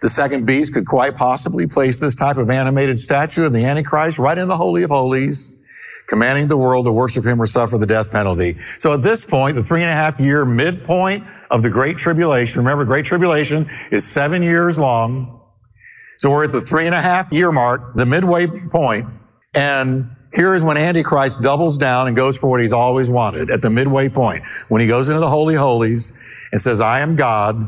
The 0.01 0.07
second 0.07 0.45
beast 0.45 0.73
could 0.73 0.85
quite 0.85 1.15
possibly 1.15 1.67
place 1.67 1.99
this 1.99 2.15
type 2.15 2.37
of 2.37 2.49
animated 2.49 2.97
statue 2.97 3.45
of 3.45 3.53
the 3.53 3.65
Antichrist 3.65 4.17
right 4.17 4.37
in 4.37 4.47
the 4.47 4.55
Holy 4.55 4.83
of 4.83 4.91
Holies, 4.91 5.64
commanding 6.07 6.47
the 6.47 6.57
world 6.57 6.85
to 6.85 6.91
worship 6.91 7.25
him 7.25 7.41
or 7.41 7.45
suffer 7.45 7.77
the 7.77 7.85
death 7.85 8.11
penalty. 8.11 8.53
So 8.57 8.93
at 8.93 9.01
this 9.01 9.25
point, 9.25 9.55
the 9.55 9.63
three 9.63 9.81
and 9.81 9.89
a 9.89 9.93
half 9.93 10.19
year 10.19 10.45
midpoint 10.45 11.23
of 11.51 11.63
the 11.63 11.69
Great 11.69 11.97
Tribulation, 11.97 12.59
remember, 12.59 12.85
Great 12.85 13.05
Tribulation 13.05 13.67
is 13.91 14.05
seven 14.05 14.43
years 14.43 14.77
long. 14.77 15.41
So 16.17 16.29
we're 16.29 16.45
at 16.45 16.51
the 16.51 16.61
three 16.61 16.85
and 16.85 16.95
a 16.95 17.01
half 17.01 17.31
year 17.31 17.51
mark, 17.51 17.95
the 17.95 18.05
midway 18.05 18.47
point, 18.47 19.07
and 19.53 20.09
here 20.35 20.53
is 20.53 20.63
when 20.63 20.75
Antichrist 20.75 21.41
doubles 21.41 21.77
down 21.77 22.07
and 22.07 22.15
goes 22.15 22.37
for 22.37 22.49
what 22.49 22.59
he's 22.59 22.73
always 22.73 23.09
wanted 23.09 23.49
at 23.49 23.61
the 23.61 23.69
midway 23.69 24.09
point. 24.09 24.43
When 24.67 24.81
he 24.81 24.87
goes 24.87 25.07
into 25.07 25.21
the 25.21 25.29
Holy 25.29 25.55
Holies 25.55 26.11
and 26.51 26.59
says, 26.59 26.81
I 26.81 26.99
am 26.99 27.15
God, 27.15 27.67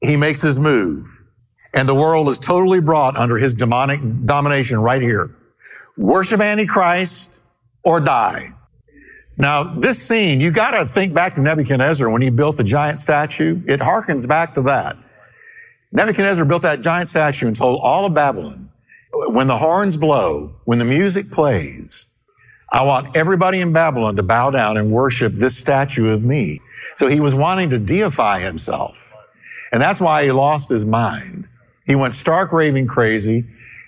he 0.00 0.16
makes 0.16 0.40
his 0.40 0.58
move. 0.58 1.06
And 1.74 1.86
the 1.86 1.94
world 1.94 2.30
is 2.30 2.38
totally 2.38 2.80
brought 2.80 3.16
under 3.16 3.36
his 3.36 3.54
demonic 3.54 4.00
domination 4.24 4.80
right 4.80 5.02
here. 5.02 5.36
Worship 5.98 6.40
Antichrist 6.40 7.42
or 7.82 8.00
die. 8.00 8.46
Now, 9.36 9.64
this 9.64 10.02
scene, 10.02 10.40
you 10.40 10.50
got 10.50 10.72
to 10.72 10.84
think 10.84 11.14
back 11.14 11.34
to 11.34 11.42
Nebuchadnezzar 11.42 12.10
when 12.10 12.20
he 12.20 12.30
built 12.30 12.56
the 12.56 12.64
giant 12.64 12.98
statue. 12.98 13.62
It 13.66 13.80
harkens 13.80 14.28
back 14.28 14.54
to 14.54 14.62
that. 14.62 14.96
Nebuchadnezzar 15.92 16.44
built 16.44 16.62
that 16.62 16.82
giant 16.82 17.08
statue 17.08 17.46
and 17.46 17.56
told 17.56 17.80
all 17.82 18.04
of 18.04 18.14
Babylon, 18.14 18.70
when 19.12 19.46
the 19.46 19.56
horns 19.56 19.96
blow, 19.96 20.54
when 20.64 20.78
the 20.78 20.84
music 20.84 21.30
plays, 21.30 22.06
I 22.70 22.84
want 22.84 23.16
everybody 23.16 23.60
in 23.60 23.72
Babylon 23.72 24.16
to 24.16 24.22
bow 24.22 24.50
down 24.50 24.76
and 24.76 24.92
worship 24.92 25.32
this 25.32 25.56
statue 25.56 26.10
of 26.10 26.22
me. 26.22 26.60
So 26.94 27.08
he 27.08 27.18
was 27.18 27.34
wanting 27.34 27.70
to 27.70 27.78
deify 27.78 28.40
himself. 28.40 29.12
And 29.72 29.82
that's 29.82 30.00
why 30.00 30.24
he 30.24 30.32
lost 30.32 30.68
his 30.68 30.84
mind. 30.84 31.48
He 31.86 31.96
went 31.96 32.12
stark 32.12 32.52
raving 32.52 32.86
crazy. 32.86 33.46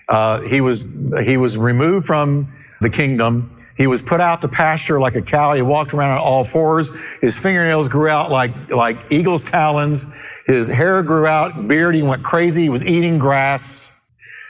Uh, 0.09 0.41
he 0.41 0.59
was 0.59 0.87
he 1.23 1.37
was 1.37 1.57
removed 1.57 2.05
from 2.05 2.51
the 2.81 2.89
kingdom. 2.89 3.52
He 3.77 3.87
was 3.87 4.01
put 4.01 4.21
out 4.21 4.41
to 4.41 4.47
pasture 4.47 4.99
like 4.99 5.15
a 5.15 5.21
cow. 5.21 5.53
He 5.53 5.61
walked 5.61 5.93
around 5.93 6.11
on 6.11 6.19
all 6.19 6.43
fours. 6.43 6.91
His 7.21 7.37
fingernails 7.37 7.89
grew 7.89 8.07
out 8.07 8.29
like 8.29 8.71
like 8.71 8.97
eagle's 9.11 9.43
talons. 9.43 10.05
His 10.45 10.67
hair 10.67 11.01
grew 11.01 11.25
out, 11.25 11.67
beard. 11.67 11.95
He 11.95 12.03
went 12.03 12.23
crazy. 12.23 12.63
He 12.63 12.69
was 12.69 12.85
eating 12.85 13.17
grass 13.17 13.91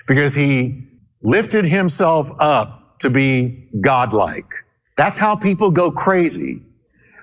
because 0.07 0.33
he 0.33 0.87
lifted 1.21 1.65
himself 1.65 2.29
up 2.39 2.99
to 2.99 3.09
be 3.09 3.69
godlike. 3.81 4.51
That's 4.97 5.17
how 5.17 5.35
people 5.35 5.71
go 5.71 5.91
crazy. 5.91 6.61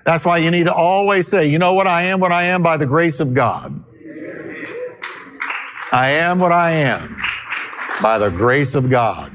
That's 0.05 0.25
why 0.25 0.39
you 0.39 0.49
need 0.49 0.65
to 0.65 0.73
always 0.73 1.27
say, 1.27 1.47
you 1.47 1.59
know 1.59 1.73
what 1.73 1.87
I 1.87 2.03
am, 2.03 2.19
what 2.19 2.31
I 2.31 2.43
am 2.43 2.63
by 2.63 2.77
the 2.77 2.87
grace 2.87 3.19
of 3.19 3.35
God. 3.35 3.83
I 5.91 6.11
am 6.11 6.39
what 6.39 6.51
I 6.51 6.71
am 6.71 7.21
by 8.01 8.17
the 8.17 8.29
grace 8.29 8.75
of 8.75 8.89
God. 8.89 9.31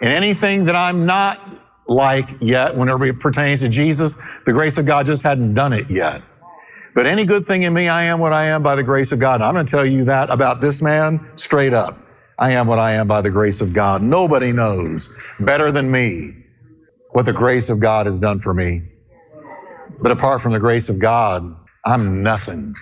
And 0.00 0.12
anything 0.12 0.64
that 0.64 0.74
I'm 0.74 1.06
not 1.06 1.38
like 1.90 2.36
yet, 2.40 2.76
whenever 2.76 3.04
it 3.04 3.18
pertains 3.18 3.60
to 3.60 3.68
Jesus, 3.68 4.16
the 4.46 4.52
grace 4.52 4.78
of 4.78 4.86
God 4.86 5.06
just 5.06 5.24
hadn't 5.24 5.54
done 5.54 5.72
it 5.72 5.90
yet. 5.90 6.22
But 6.94 7.06
any 7.06 7.24
good 7.24 7.46
thing 7.46 7.64
in 7.64 7.74
me, 7.74 7.88
I 7.88 8.04
am 8.04 8.20
what 8.20 8.32
I 8.32 8.46
am 8.46 8.62
by 8.62 8.76
the 8.76 8.84
grace 8.84 9.10
of 9.10 9.18
God. 9.18 9.42
I'm 9.42 9.54
going 9.54 9.66
to 9.66 9.70
tell 9.70 9.84
you 9.84 10.04
that 10.04 10.30
about 10.30 10.60
this 10.60 10.80
man 10.80 11.32
straight 11.34 11.72
up. 11.72 11.98
I 12.38 12.52
am 12.52 12.68
what 12.68 12.78
I 12.78 12.92
am 12.92 13.08
by 13.08 13.20
the 13.22 13.30
grace 13.30 13.60
of 13.60 13.74
God. 13.74 14.02
Nobody 14.02 14.52
knows 14.52 15.10
better 15.40 15.72
than 15.72 15.90
me 15.90 16.32
what 17.10 17.26
the 17.26 17.32
grace 17.32 17.70
of 17.70 17.80
God 17.80 18.06
has 18.06 18.20
done 18.20 18.38
for 18.38 18.54
me. 18.54 18.82
But 20.00 20.12
apart 20.12 20.42
from 20.42 20.52
the 20.52 20.60
grace 20.60 20.88
of 20.88 21.00
God, 21.00 21.56
I'm 21.84 22.22
nothing. 22.22 22.74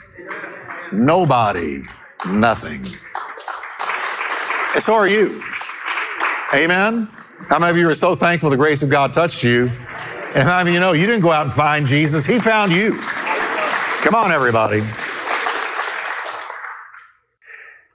Nobody, 0.93 1.81
nothing. 2.27 2.87
And 4.75 4.83
so 4.83 4.95
are 4.95 5.09
you. 5.09 5.43
Amen? 6.55 7.09
How 7.47 7.59
many 7.59 7.71
of 7.71 7.77
you 7.77 7.89
are 7.89 7.95
so 7.95 8.15
thankful 8.15 8.51
the 8.51 8.57
grace 8.57 8.83
of 8.83 8.91
God 8.91 9.13
touched 9.13 9.45
you? 9.45 9.71
And 10.35 10.47
how 10.47 10.59
many 10.59 10.71
of 10.71 10.75
you 10.75 10.81
know 10.81 10.93
you 10.93 11.07
didn't 11.07 11.23
go 11.23 11.31
out 11.31 11.45
and 11.45 11.53
find 11.53 11.87
Jesus, 11.87 12.27
He 12.27 12.39
found 12.39 12.73
you. 12.73 12.99
Come 14.03 14.15
on, 14.15 14.33
everybody. 14.33 14.81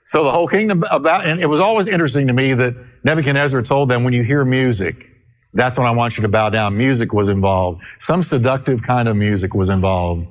So 0.02 0.24
the 0.24 0.30
whole 0.30 0.48
kingdom 0.48 0.82
about, 0.90 1.26
and 1.26 1.40
it 1.40 1.46
was 1.46 1.60
always 1.60 1.86
interesting 1.86 2.26
to 2.28 2.32
me 2.32 2.54
that 2.54 2.74
Nebuchadnezzar 3.04 3.62
told 3.62 3.90
them, 3.90 4.02
when 4.02 4.14
you 4.14 4.24
hear 4.24 4.44
music, 4.44 5.10
that's 5.52 5.78
when 5.78 5.86
I 5.86 5.92
want 5.92 6.16
you 6.16 6.22
to 6.22 6.28
bow 6.28 6.48
down. 6.48 6.76
Music 6.76 7.12
was 7.12 7.28
involved. 7.28 7.82
Some 7.98 8.22
seductive 8.22 8.82
kind 8.82 9.08
of 9.08 9.16
music 9.16 9.54
was 9.54 9.68
involved 9.68 10.26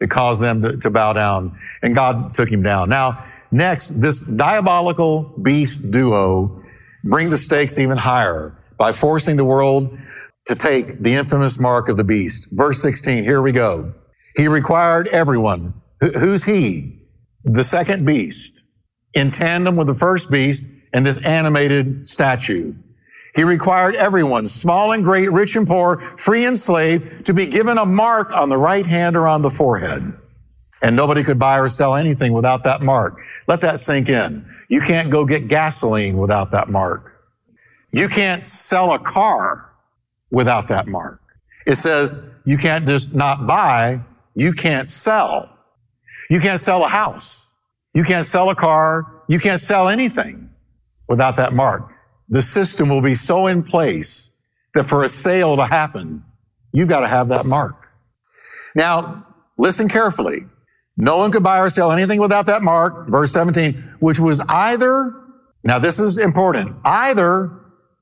that 0.00 0.08
caused 0.08 0.42
them 0.42 0.62
to, 0.62 0.76
to 0.78 0.90
bow 0.90 1.12
down. 1.12 1.56
And 1.82 1.94
God 1.94 2.34
took 2.34 2.48
him 2.48 2.62
down. 2.62 2.88
Now, 2.88 3.22
next, 3.52 4.00
this 4.00 4.22
diabolical 4.22 5.34
beast 5.42 5.92
duo 5.92 6.63
bring 7.04 7.30
the 7.30 7.38
stakes 7.38 7.78
even 7.78 7.98
higher 7.98 8.58
by 8.78 8.92
forcing 8.92 9.36
the 9.36 9.44
world 9.44 9.96
to 10.46 10.54
take 10.54 10.98
the 10.98 11.14
infamous 11.14 11.58
mark 11.58 11.88
of 11.88 11.96
the 11.96 12.04
beast. 12.04 12.48
Verse 12.52 12.82
16, 12.82 13.24
here 13.24 13.40
we 13.40 13.52
go. 13.52 13.94
He 14.36 14.48
required 14.48 15.08
everyone. 15.08 15.74
Who's 16.00 16.44
he? 16.44 17.00
The 17.44 17.64
second 17.64 18.04
beast 18.04 18.66
in 19.14 19.30
tandem 19.30 19.76
with 19.76 19.86
the 19.86 19.94
first 19.94 20.30
beast 20.30 20.66
and 20.92 21.06
this 21.06 21.22
animated 21.24 22.06
statue. 22.06 22.74
He 23.34 23.42
required 23.42 23.96
everyone, 23.96 24.46
small 24.46 24.92
and 24.92 25.02
great, 25.02 25.30
rich 25.32 25.56
and 25.56 25.66
poor, 25.66 25.98
free 25.98 26.44
and 26.46 26.56
slave, 26.56 27.22
to 27.24 27.34
be 27.34 27.46
given 27.46 27.78
a 27.78 27.86
mark 27.86 28.34
on 28.36 28.48
the 28.48 28.58
right 28.58 28.86
hand 28.86 29.16
or 29.16 29.26
on 29.26 29.42
the 29.42 29.50
forehead. 29.50 30.02
And 30.84 30.94
nobody 30.94 31.22
could 31.22 31.38
buy 31.38 31.58
or 31.58 31.68
sell 31.68 31.94
anything 31.94 32.32
without 32.32 32.62
that 32.64 32.82
mark. 32.82 33.18
Let 33.48 33.60
that 33.62 33.80
sink 33.80 34.08
in. 34.08 34.46
You 34.68 34.80
can't 34.80 35.10
go 35.10 35.24
get 35.24 35.48
gasoline 35.48 36.16
without 36.18 36.50
that 36.52 36.68
mark. 36.68 37.12
You 37.90 38.08
can't 38.08 38.46
sell 38.46 38.92
a 38.92 38.98
car 38.98 39.70
without 40.30 40.68
that 40.68 40.86
mark. 40.86 41.20
It 41.66 41.76
says 41.76 42.16
you 42.44 42.58
can't 42.58 42.86
just 42.86 43.14
not 43.14 43.46
buy, 43.46 44.00
you 44.34 44.52
can't 44.52 44.86
sell. 44.86 45.48
You 46.28 46.40
can't 46.40 46.60
sell 46.60 46.84
a 46.84 46.88
house. 46.88 47.56
You 47.94 48.04
can't 48.04 48.26
sell 48.26 48.50
a 48.50 48.54
car. 48.54 49.22
You 49.28 49.38
can't 49.38 49.60
sell 49.60 49.88
anything 49.88 50.50
without 51.08 51.36
that 51.36 51.52
mark 51.52 51.94
the 52.28 52.42
system 52.42 52.88
will 52.88 53.02
be 53.02 53.14
so 53.14 53.46
in 53.46 53.62
place 53.62 54.42
that 54.74 54.88
for 54.88 55.04
a 55.04 55.08
sale 55.08 55.56
to 55.56 55.66
happen, 55.66 56.24
you've 56.72 56.88
got 56.88 57.00
to 57.00 57.08
have 57.08 57.28
that 57.28 57.46
mark. 57.46 57.92
Now, 58.74 59.26
listen 59.58 59.88
carefully. 59.88 60.46
No 60.96 61.18
one 61.18 61.32
could 61.32 61.42
buy 61.42 61.60
or 61.60 61.70
sell 61.70 61.90
anything 61.90 62.20
without 62.20 62.46
that 62.46 62.62
mark, 62.62 63.08
verse 63.08 63.32
17, 63.32 63.74
which 63.98 64.20
was 64.20 64.40
either, 64.48 65.12
now 65.64 65.78
this 65.78 65.98
is 65.98 66.18
important, 66.18 66.76
either 66.84 67.50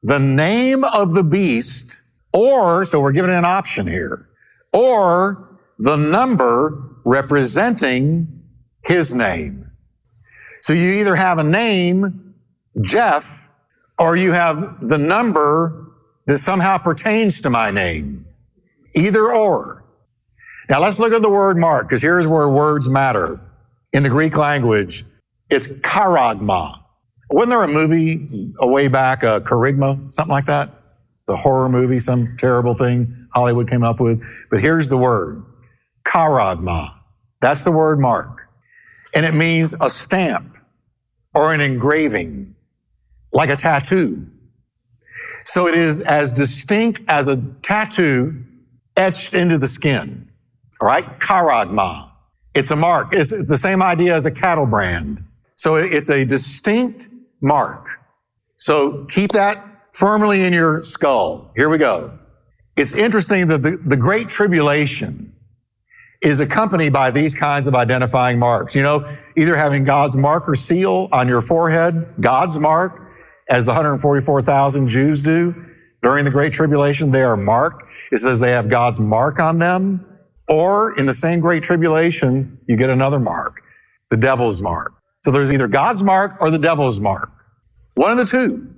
the 0.02 0.18
name 0.18 0.84
of 0.84 1.14
the 1.14 1.24
beast 1.24 2.02
or, 2.32 2.84
so 2.84 3.00
we're 3.00 3.12
given 3.12 3.30
an 3.30 3.44
option 3.44 3.86
here, 3.86 4.28
or 4.72 5.58
the 5.78 5.96
number 5.96 6.96
representing 7.04 8.42
his 8.84 9.14
name. 9.14 9.70
So 10.60 10.72
you 10.72 11.00
either 11.00 11.14
have 11.16 11.38
a 11.38 11.44
name, 11.44 12.34
Jeff, 12.80 13.50
or 13.98 14.16
you 14.16 14.32
have 14.32 14.88
the 14.88 14.98
number 14.98 15.92
that 16.26 16.38
somehow 16.38 16.78
pertains 16.78 17.40
to 17.42 17.50
my 17.50 17.70
name. 17.70 18.26
Either 18.94 19.32
or. 19.32 19.81
Now 20.68 20.80
let's 20.80 20.98
look 20.98 21.12
at 21.12 21.22
the 21.22 21.30
word 21.30 21.56
mark, 21.56 21.88
because 21.88 22.02
here's 22.02 22.26
where 22.26 22.48
words 22.48 22.88
matter. 22.88 23.40
In 23.92 24.02
the 24.02 24.08
Greek 24.08 24.36
language, 24.36 25.04
it's 25.50 25.72
charagma. 25.80 26.78
Wasn't 27.30 27.50
there 27.50 27.62
a 27.62 27.68
movie 27.68 28.52
a 28.58 28.66
way 28.66 28.88
back, 28.88 29.22
a 29.22 29.40
Kerygma, 29.40 30.10
something 30.10 30.32
like 30.32 30.46
that? 30.46 30.70
The 31.26 31.36
horror 31.36 31.68
movie, 31.68 31.98
some 31.98 32.36
terrible 32.36 32.74
thing 32.74 33.28
Hollywood 33.34 33.68
came 33.68 33.82
up 33.82 34.00
with. 34.00 34.22
But 34.50 34.60
here's 34.60 34.88
the 34.88 34.96
word, 34.96 35.44
charagma. 36.06 36.88
That's 37.40 37.64
the 37.64 37.72
word 37.72 37.98
mark. 38.00 38.48
And 39.14 39.26
it 39.26 39.34
means 39.34 39.74
a 39.80 39.90
stamp 39.90 40.56
or 41.34 41.52
an 41.52 41.60
engraving 41.60 42.54
like 43.32 43.50
a 43.50 43.56
tattoo. 43.56 44.26
So 45.44 45.66
it 45.66 45.74
is 45.74 46.00
as 46.00 46.32
distinct 46.32 47.02
as 47.08 47.28
a 47.28 47.36
tattoo 47.62 48.42
etched 48.96 49.34
into 49.34 49.58
the 49.58 49.66
skin. 49.66 50.30
All 50.82 50.88
right? 50.88 51.04
Charagma. 51.20 52.10
It's 52.56 52.72
a 52.72 52.76
mark. 52.76 53.10
It's 53.12 53.30
the 53.30 53.56
same 53.56 53.80
idea 53.80 54.16
as 54.16 54.26
a 54.26 54.32
cattle 54.32 54.66
brand. 54.66 55.20
So 55.54 55.76
it's 55.76 56.10
a 56.10 56.24
distinct 56.24 57.08
mark. 57.40 57.86
So 58.56 59.04
keep 59.04 59.30
that 59.30 59.64
firmly 59.92 60.44
in 60.44 60.52
your 60.52 60.82
skull. 60.82 61.52
Here 61.56 61.70
we 61.70 61.78
go. 61.78 62.18
It's 62.76 62.96
interesting 62.96 63.46
that 63.46 63.62
the, 63.62 63.78
the 63.86 63.96
Great 63.96 64.28
Tribulation 64.28 65.32
is 66.20 66.40
accompanied 66.40 66.92
by 66.92 67.12
these 67.12 67.32
kinds 67.32 67.68
of 67.68 67.76
identifying 67.76 68.40
marks. 68.40 68.74
You 68.74 68.82
know, 68.82 69.04
either 69.36 69.54
having 69.54 69.84
God's 69.84 70.16
mark 70.16 70.48
or 70.48 70.56
seal 70.56 71.08
on 71.12 71.28
your 71.28 71.42
forehead, 71.42 72.14
God's 72.20 72.58
mark, 72.58 73.08
as 73.48 73.66
the 73.66 73.70
144,000 73.70 74.88
Jews 74.88 75.22
do 75.22 75.54
during 76.02 76.24
the 76.24 76.30
Great 76.32 76.52
Tribulation. 76.52 77.12
They 77.12 77.22
are 77.22 77.36
marked. 77.36 77.84
It 78.10 78.18
says 78.18 78.40
they 78.40 78.50
have 78.50 78.68
God's 78.68 78.98
mark 78.98 79.38
on 79.38 79.60
them. 79.60 80.11
Or 80.48 80.98
in 80.98 81.06
the 81.06 81.14
same 81.14 81.40
Great 81.40 81.62
Tribulation, 81.62 82.58
you 82.66 82.76
get 82.76 82.90
another 82.90 83.18
mark, 83.18 83.62
the 84.10 84.16
devil's 84.16 84.60
mark. 84.60 84.92
So 85.22 85.30
there's 85.30 85.52
either 85.52 85.68
God's 85.68 86.02
mark 86.02 86.40
or 86.40 86.50
the 86.50 86.58
devil's 86.58 86.98
mark. 87.00 87.30
One 87.94 88.10
of 88.10 88.16
the 88.16 88.24
two. 88.24 88.74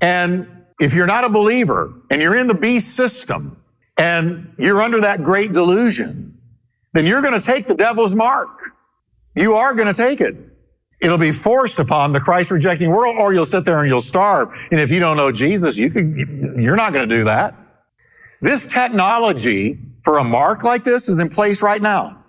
And 0.00 0.48
if 0.80 0.94
you're 0.94 1.06
not 1.06 1.24
a 1.24 1.28
believer 1.28 1.92
and 2.10 2.20
you're 2.20 2.36
in 2.36 2.46
the 2.46 2.54
beast 2.54 2.94
system 2.94 3.60
and 3.98 4.54
you're 4.58 4.82
under 4.82 5.00
that 5.00 5.22
great 5.22 5.52
delusion, 5.52 6.38
then 6.92 7.06
you're 7.06 7.22
going 7.22 7.38
to 7.38 7.44
take 7.44 7.66
the 7.66 7.74
devil's 7.74 8.14
mark. 8.14 8.72
You 9.34 9.54
are 9.54 9.74
going 9.74 9.88
to 9.88 9.94
take 9.94 10.20
it. 10.20 10.36
It'll 11.02 11.18
be 11.18 11.32
forced 11.32 11.78
upon 11.78 12.12
the 12.12 12.20
Christ 12.20 12.50
rejecting 12.50 12.90
world, 12.90 13.16
or 13.18 13.34
you'll 13.34 13.44
sit 13.44 13.66
there 13.66 13.80
and 13.80 13.88
you'll 13.88 14.00
starve. 14.00 14.48
And 14.70 14.80
if 14.80 14.90
you 14.90 14.98
don't 14.98 15.16
know 15.18 15.30
Jesus, 15.30 15.76
you 15.76 15.90
could, 15.90 16.16
you're 16.56 16.76
not 16.76 16.94
going 16.94 17.06
to 17.08 17.16
do 17.16 17.24
that. 17.24 17.54
This 18.40 18.70
technology 18.70 19.78
for 20.06 20.18
a 20.18 20.24
mark 20.24 20.62
like 20.62 20.84
this 20.84 21.08
is 21.08 21.18
in 21.18 21.28
place 21.28 21.60
right 21.62 21.82
now. 21.82 22.24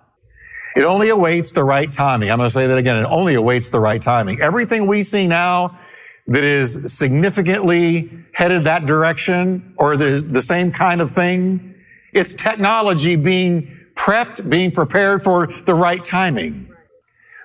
It 0.74 0.82
only 0.82 1.10
awaits 1.10 1.52
the 1.52 1.62
right 1.62 1.90
timing. 1.90 2.28
I'm 2.28 2.38
going 2.38 2.48
to 2.48 2.52
say 2.52 2.66
that 2.66 2.76
again. 2.76 2.96
It 2.96 3.04
only 3.04 3.34
awaits 3.34 3.70
the 3.70 3.78
right 3.78 4.02
timing. 4.02 4.40
Everything 4.40 4.88
we 4.88 5.02
see 5.02 5.28
now 5.28 5.78
that 6.26 6.42
is 6.42 6.92
significantly 6.92 8.10
headed 8.34 8.64
that 8.64 8.84
direction 8.84 9.74
or 9.76 9.96
the, 9.96 10.42
same 10.42 10.72
kind 10.72 11.00
of 11.00 11.12
thing, 11.12 11.76
it's 12.12 12.34
technology 12.34 13.14
being 13.14 13.78
prepped, 13.94 14.50
being 14.50 14.72
prepared 14.72 15.22
for 15.22 15.46
the 15.46 15.74
right 15.74 16.04
timing. 16.04 16.74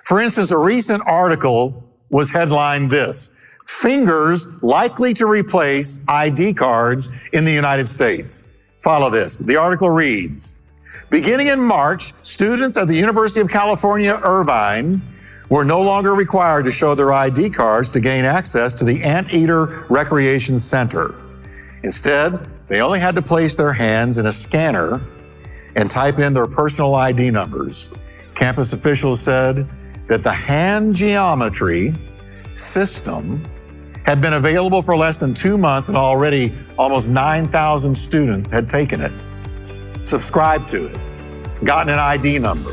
For 0.02 0.20
instance, 0.20 0.50
a 0.50 0.58
recent 0.58 1.04
article 1.06 1.96
was 2.10 2.32
headlined 2.32 2.90
this, 2.90 3.56
fingers 3.66 4.60
likely 4.64 5.14
to 5.14 5.26
replace 5.26 6.04
ID 6.08 6.54
cards 6.54 7.28
in 7.32 7.44
the 7.44 7.52
United 7.52 7.84
States. 7.84 8.53
Follow 8.84 9.08
this. 9.08 9.38
The 9.38 9.56
article 9.56 9.88
reads, 9.88 10.68
beginning 11.08 11.46
in 11.46 11.58
March, 11.58 12.12
students 12.22 12.76
at 12.76 12.86
the 12.86 12.94
University 12.94 13.40
of 13.40 13.48
California, 13.48 14.20
Irvine 14.22 15.00
were 15.48 15.64
no 15.64 15.80
longer 15.80 16.12
required 16.12 16.66
to 16.66 16.70
show 16.70 16.94
their 16.94 17.10
ID 17.10 17.48
cards 17.48 17.90
to 17.92 18.00
gain 18.00 18.26
access 18.26 18.74
to 18.74 18.84
the 18.84 19.02
Anteater 19.02 19.86
Recreation 19.88 20.58
Center. 20.58 21.14
Instead, 21.82 22.46
they 22.68 22.82
only 22.82 23.00
had 23.00 23.14
to 23.14 23.22
place 23.22 23.56
their 23.56 23.72
hands 23.72 24.18
in 24.18 24.26
a 24.26 24.32
scanner 24.32 25.00
and 25.76 25.90
type 25.90 26.18
in 26.18 26.34
their 26.34 26.46
personal 26.46 26.94
ID 26.94 27.30
numbers. 27.30 27.90
Campus 28.34 28.74
officials 28.74 29.18
said 29.18 29.66
that 30.08 30.22
the 30.22 30.32
hand 30.32 30.94
geometry 30.94 31.94
system 32.52 33.42
had 34.04 34.20
been 34.20 34.34
available 34.34 34.82
for 34.82 34.96
less 34.96 35.16
than 35.16 35.34
two 35.34 35.56
months 35.56 35.88
and 35.88 35.96
already 35.96 36.52
almost 36.78 37.10
9,000 37.10 37.94
students 37.94 38.50
had 38.50 38.68
taken 38.68 39.00
it, 39.00 39.12
subscribed 40.02 40.68
to 40.68 40.86
it, 40.86 41.00
gotten 41.64 41.92
an 41.92 41.98
ID 41.98 42.38
number. 42.38 42.72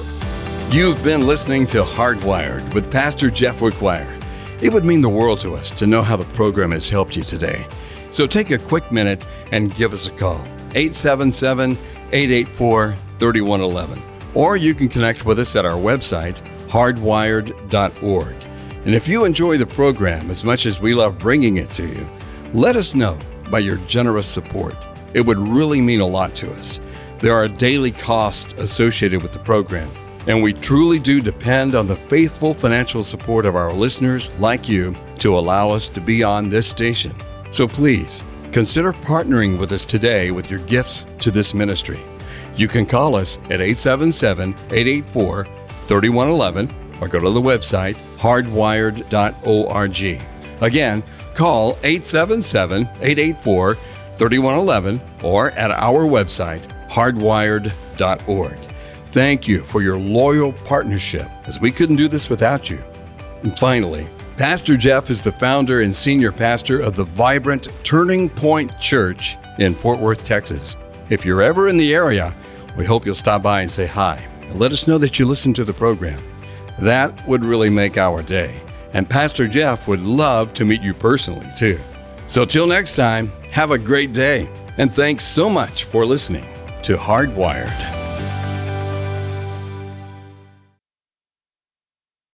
You've 0.70 1.04
been 1.04 1.28
listening 1.28 1.66
to 1.68 1.84
Hardwired 1.84 2.74
with 2.74 2.92
Pastor 2.92 3.30
Jeff 3.30 3.60
Wickwire. 3.60 4.18
It 4.62 4.72
would 4.72 4.86
mean 4.86 5.02
the 5.02 5.10
world 5.10 5.40
to 5.42 5.54
us 5.54 5.72
to 5.72 5.88
know 5.88 6.02
how 6.02 6.16
the 6.16 6.26
program 6.26 6.72
has 6.72 6.90
helped 6.90 7.16
you 7.16 7.24
today. 7.24 7.66
So 8.10 8.28
take 8.28 8.52
a 8.52 8.58
quick 8.58 8.92
minute 8.92 9.26
and 9.52 9.74
give 9.76 9.94
us 9.94 10.08
a 10.08 10.12
call 10.12 10.42
877 10.76 11.72
884 12.12 12.96
3111. 13.18 14.02
Or 14.34 14.56
you 14.58 14.74
can 14.74 14.88
connect 14.90 15.26
with 15.26 15.40
us 15.40 15.56
at 15.56 15.66
our 15.66 15.78
website, 15.78 16.42
hardwired.org. 16.68 18.36
And 18.84 18.96
if 18.96 19.08
you 19.08 19.26
enjoy 19.26 19.58
the 19.58 19.66
program 19.66 20.32
as 20.32 20.44
much 20.44 20.66
as 20.66 20.82
we 20.82 20.96
love 20.96 21.20
bringing 21.20 21.58
it 21.58 21.72
to 21.74 21.86
you, 21.86 22.08
let 22.54 22.76
us 22.76 22.96
know 22.96 23.18
by 23.52 23.60
your 23.60 23.78
generous 23.88 24.26
support. 24.26 24.76
It 25.14 25.22
would 25.22 25.38
really 25.38 25.80
mean 25.80 26.00
a 26.00 26.06
lot 26.06 26.34
to 26.36 26.52
us. 26.54 26.80
There 27.20 27.36
are 27.36 27.48
daily 27.48 27.92
costs 27.92 28.54
associated 28.54 29.22
with 29.22 29.34
the 29.34 29.40
program, 29.40 29.90
and 30.28 30.42
we 30.42 30.54
truly 30.54 30.98
do 30.98 31.22
depend 31.22 31.76
on 31.76 31.86
the 31.86 31.96
faithful 31.96 32.56
financial 32.56 33.04
support 33.04 33.46
of 33.46 33.56
our 33.56 33.72
listeners 33.72 34.34
like 34.40 34.68
you 34.68 34.96
to 35.20 35.38
allow 35.38 35.70
us 35.70 35.88
to 35.90 36.02
be 36.02 36.24
on 36.24 36.50
this 36.50 36.66
station. 36.66 37.14
So 37.52 37.68
please 37.68 38.24
consider 38.52 38.94
partnering 38.94 39.60
with 39.60 39.74
us 39.74 39.86
today 39.86 40.32
with 40.32 40.50
your 40.50 40.62
gifts 40.62 41.06
to 41.20 41.30
this 41.30 41.54
ministry. 41.54 42.00
You 42.56 42.68
can 42.68 42.88
call 42.88 43.14
us 43.14 43.38
at 43.46 43.62
877 43.62 44.56
884 44.72 45.46
3111 45.84 46.70
or 47.00 47.08
go 47.08 47.20
to 47.20 47.30
the 47.30 47.42
website 47.42 47.96
hardwired.org. 48.22 50.22
Again, 50.62 51.04
call 51.34 51.72
877 51.84 52.82
884 52.84 53.76
3111 53.76 55.02
or 55.24 55.52
at 55.52 55.72
our 55.72 56.04
website 56.04 56.62
hardwired.org. 56.88 58.58
Thank 59.08 59.48
you 59.48 59.62
for 59.62 59.82
your 59.82 59.98
loyal 59.98 60.54
partnership 60.54 61.28
as 61.46 61.60
we 61.60 61.72
couldn't 61.72 61.96
do 61.96 62.08
this 62.08 62.30
without 62.30 62.70
you. 62.70 62.80
And 63.44 63.58
finally, 63.58 64.08
Pastor 64.38 64.78
Jeff 64.78 65.10
is 65.10 65.22
the 65.22 65.32
founder 65.32 65.82
and 65.82 65.94
senior 65.94 66.32
pastor 66.32 66.80
of 66.80 66.96
the 66.96 67.04
vibrant 67.04 67.68
Turning 67.84 68.30
Point 68.30 68.78
Church 68.80 69.38
in 69.58 69.74
Fort 69.74 70.00
Worth, 70.00 70.24
Texas. 70.24 70.78
If 71.10 71.26
you're 71.26 71.42
ever 71.42 71.68
in 71.68 71.78
the 71.78 71.94
area, 71.94 72.34
we 72.78 72.86
hope 72.86 73.06
you'll 73.06 73.16
stop 73.16 73.44
by 73.44 73.62
and 73.62 73.70
say 73.70 73.86
hi 73.86 74.24
and 74.44 74.60
let 74.60 74.72
us 74.72 74.88
know 74.88 74.98
that 74.98 75.20
you 75.20 75.26
listen 75.26 75.54
to 75.56 75.64
the 75.64 75.74
program. 75.74 76.22
That 76.82 77.28
would 77.28 77.46
really 77.46 77.70
make 77.70 77.98
our 77.98 78.22
day. 78.22 78.60
And 78.94 79.10
Pastor 79.10 79.48
Jeff 79.48 79.88
would 79.88 80.02
love 80.02 80.54
to 80.54 80.66
meet 80.66 80.82
you 80.82 80.94
personally, 80.94 81.48
too. 81.56 81.80
So, 82.28 82.46
till 82.46 82.68
next 82.68 82.96
time, 82.96 83.32
have 83.52 83.72
a 83.72 83.78
great 83.78 84.14
day. 84.14 84.50
And 84.78 84.92
thanks 84.92 85.24
so 85.24 85.50
much 85.50 85.84
for 85.84 86.06
listening 86.06 86.46
to 86.84 86.98
Hardwired. 86.98 88.01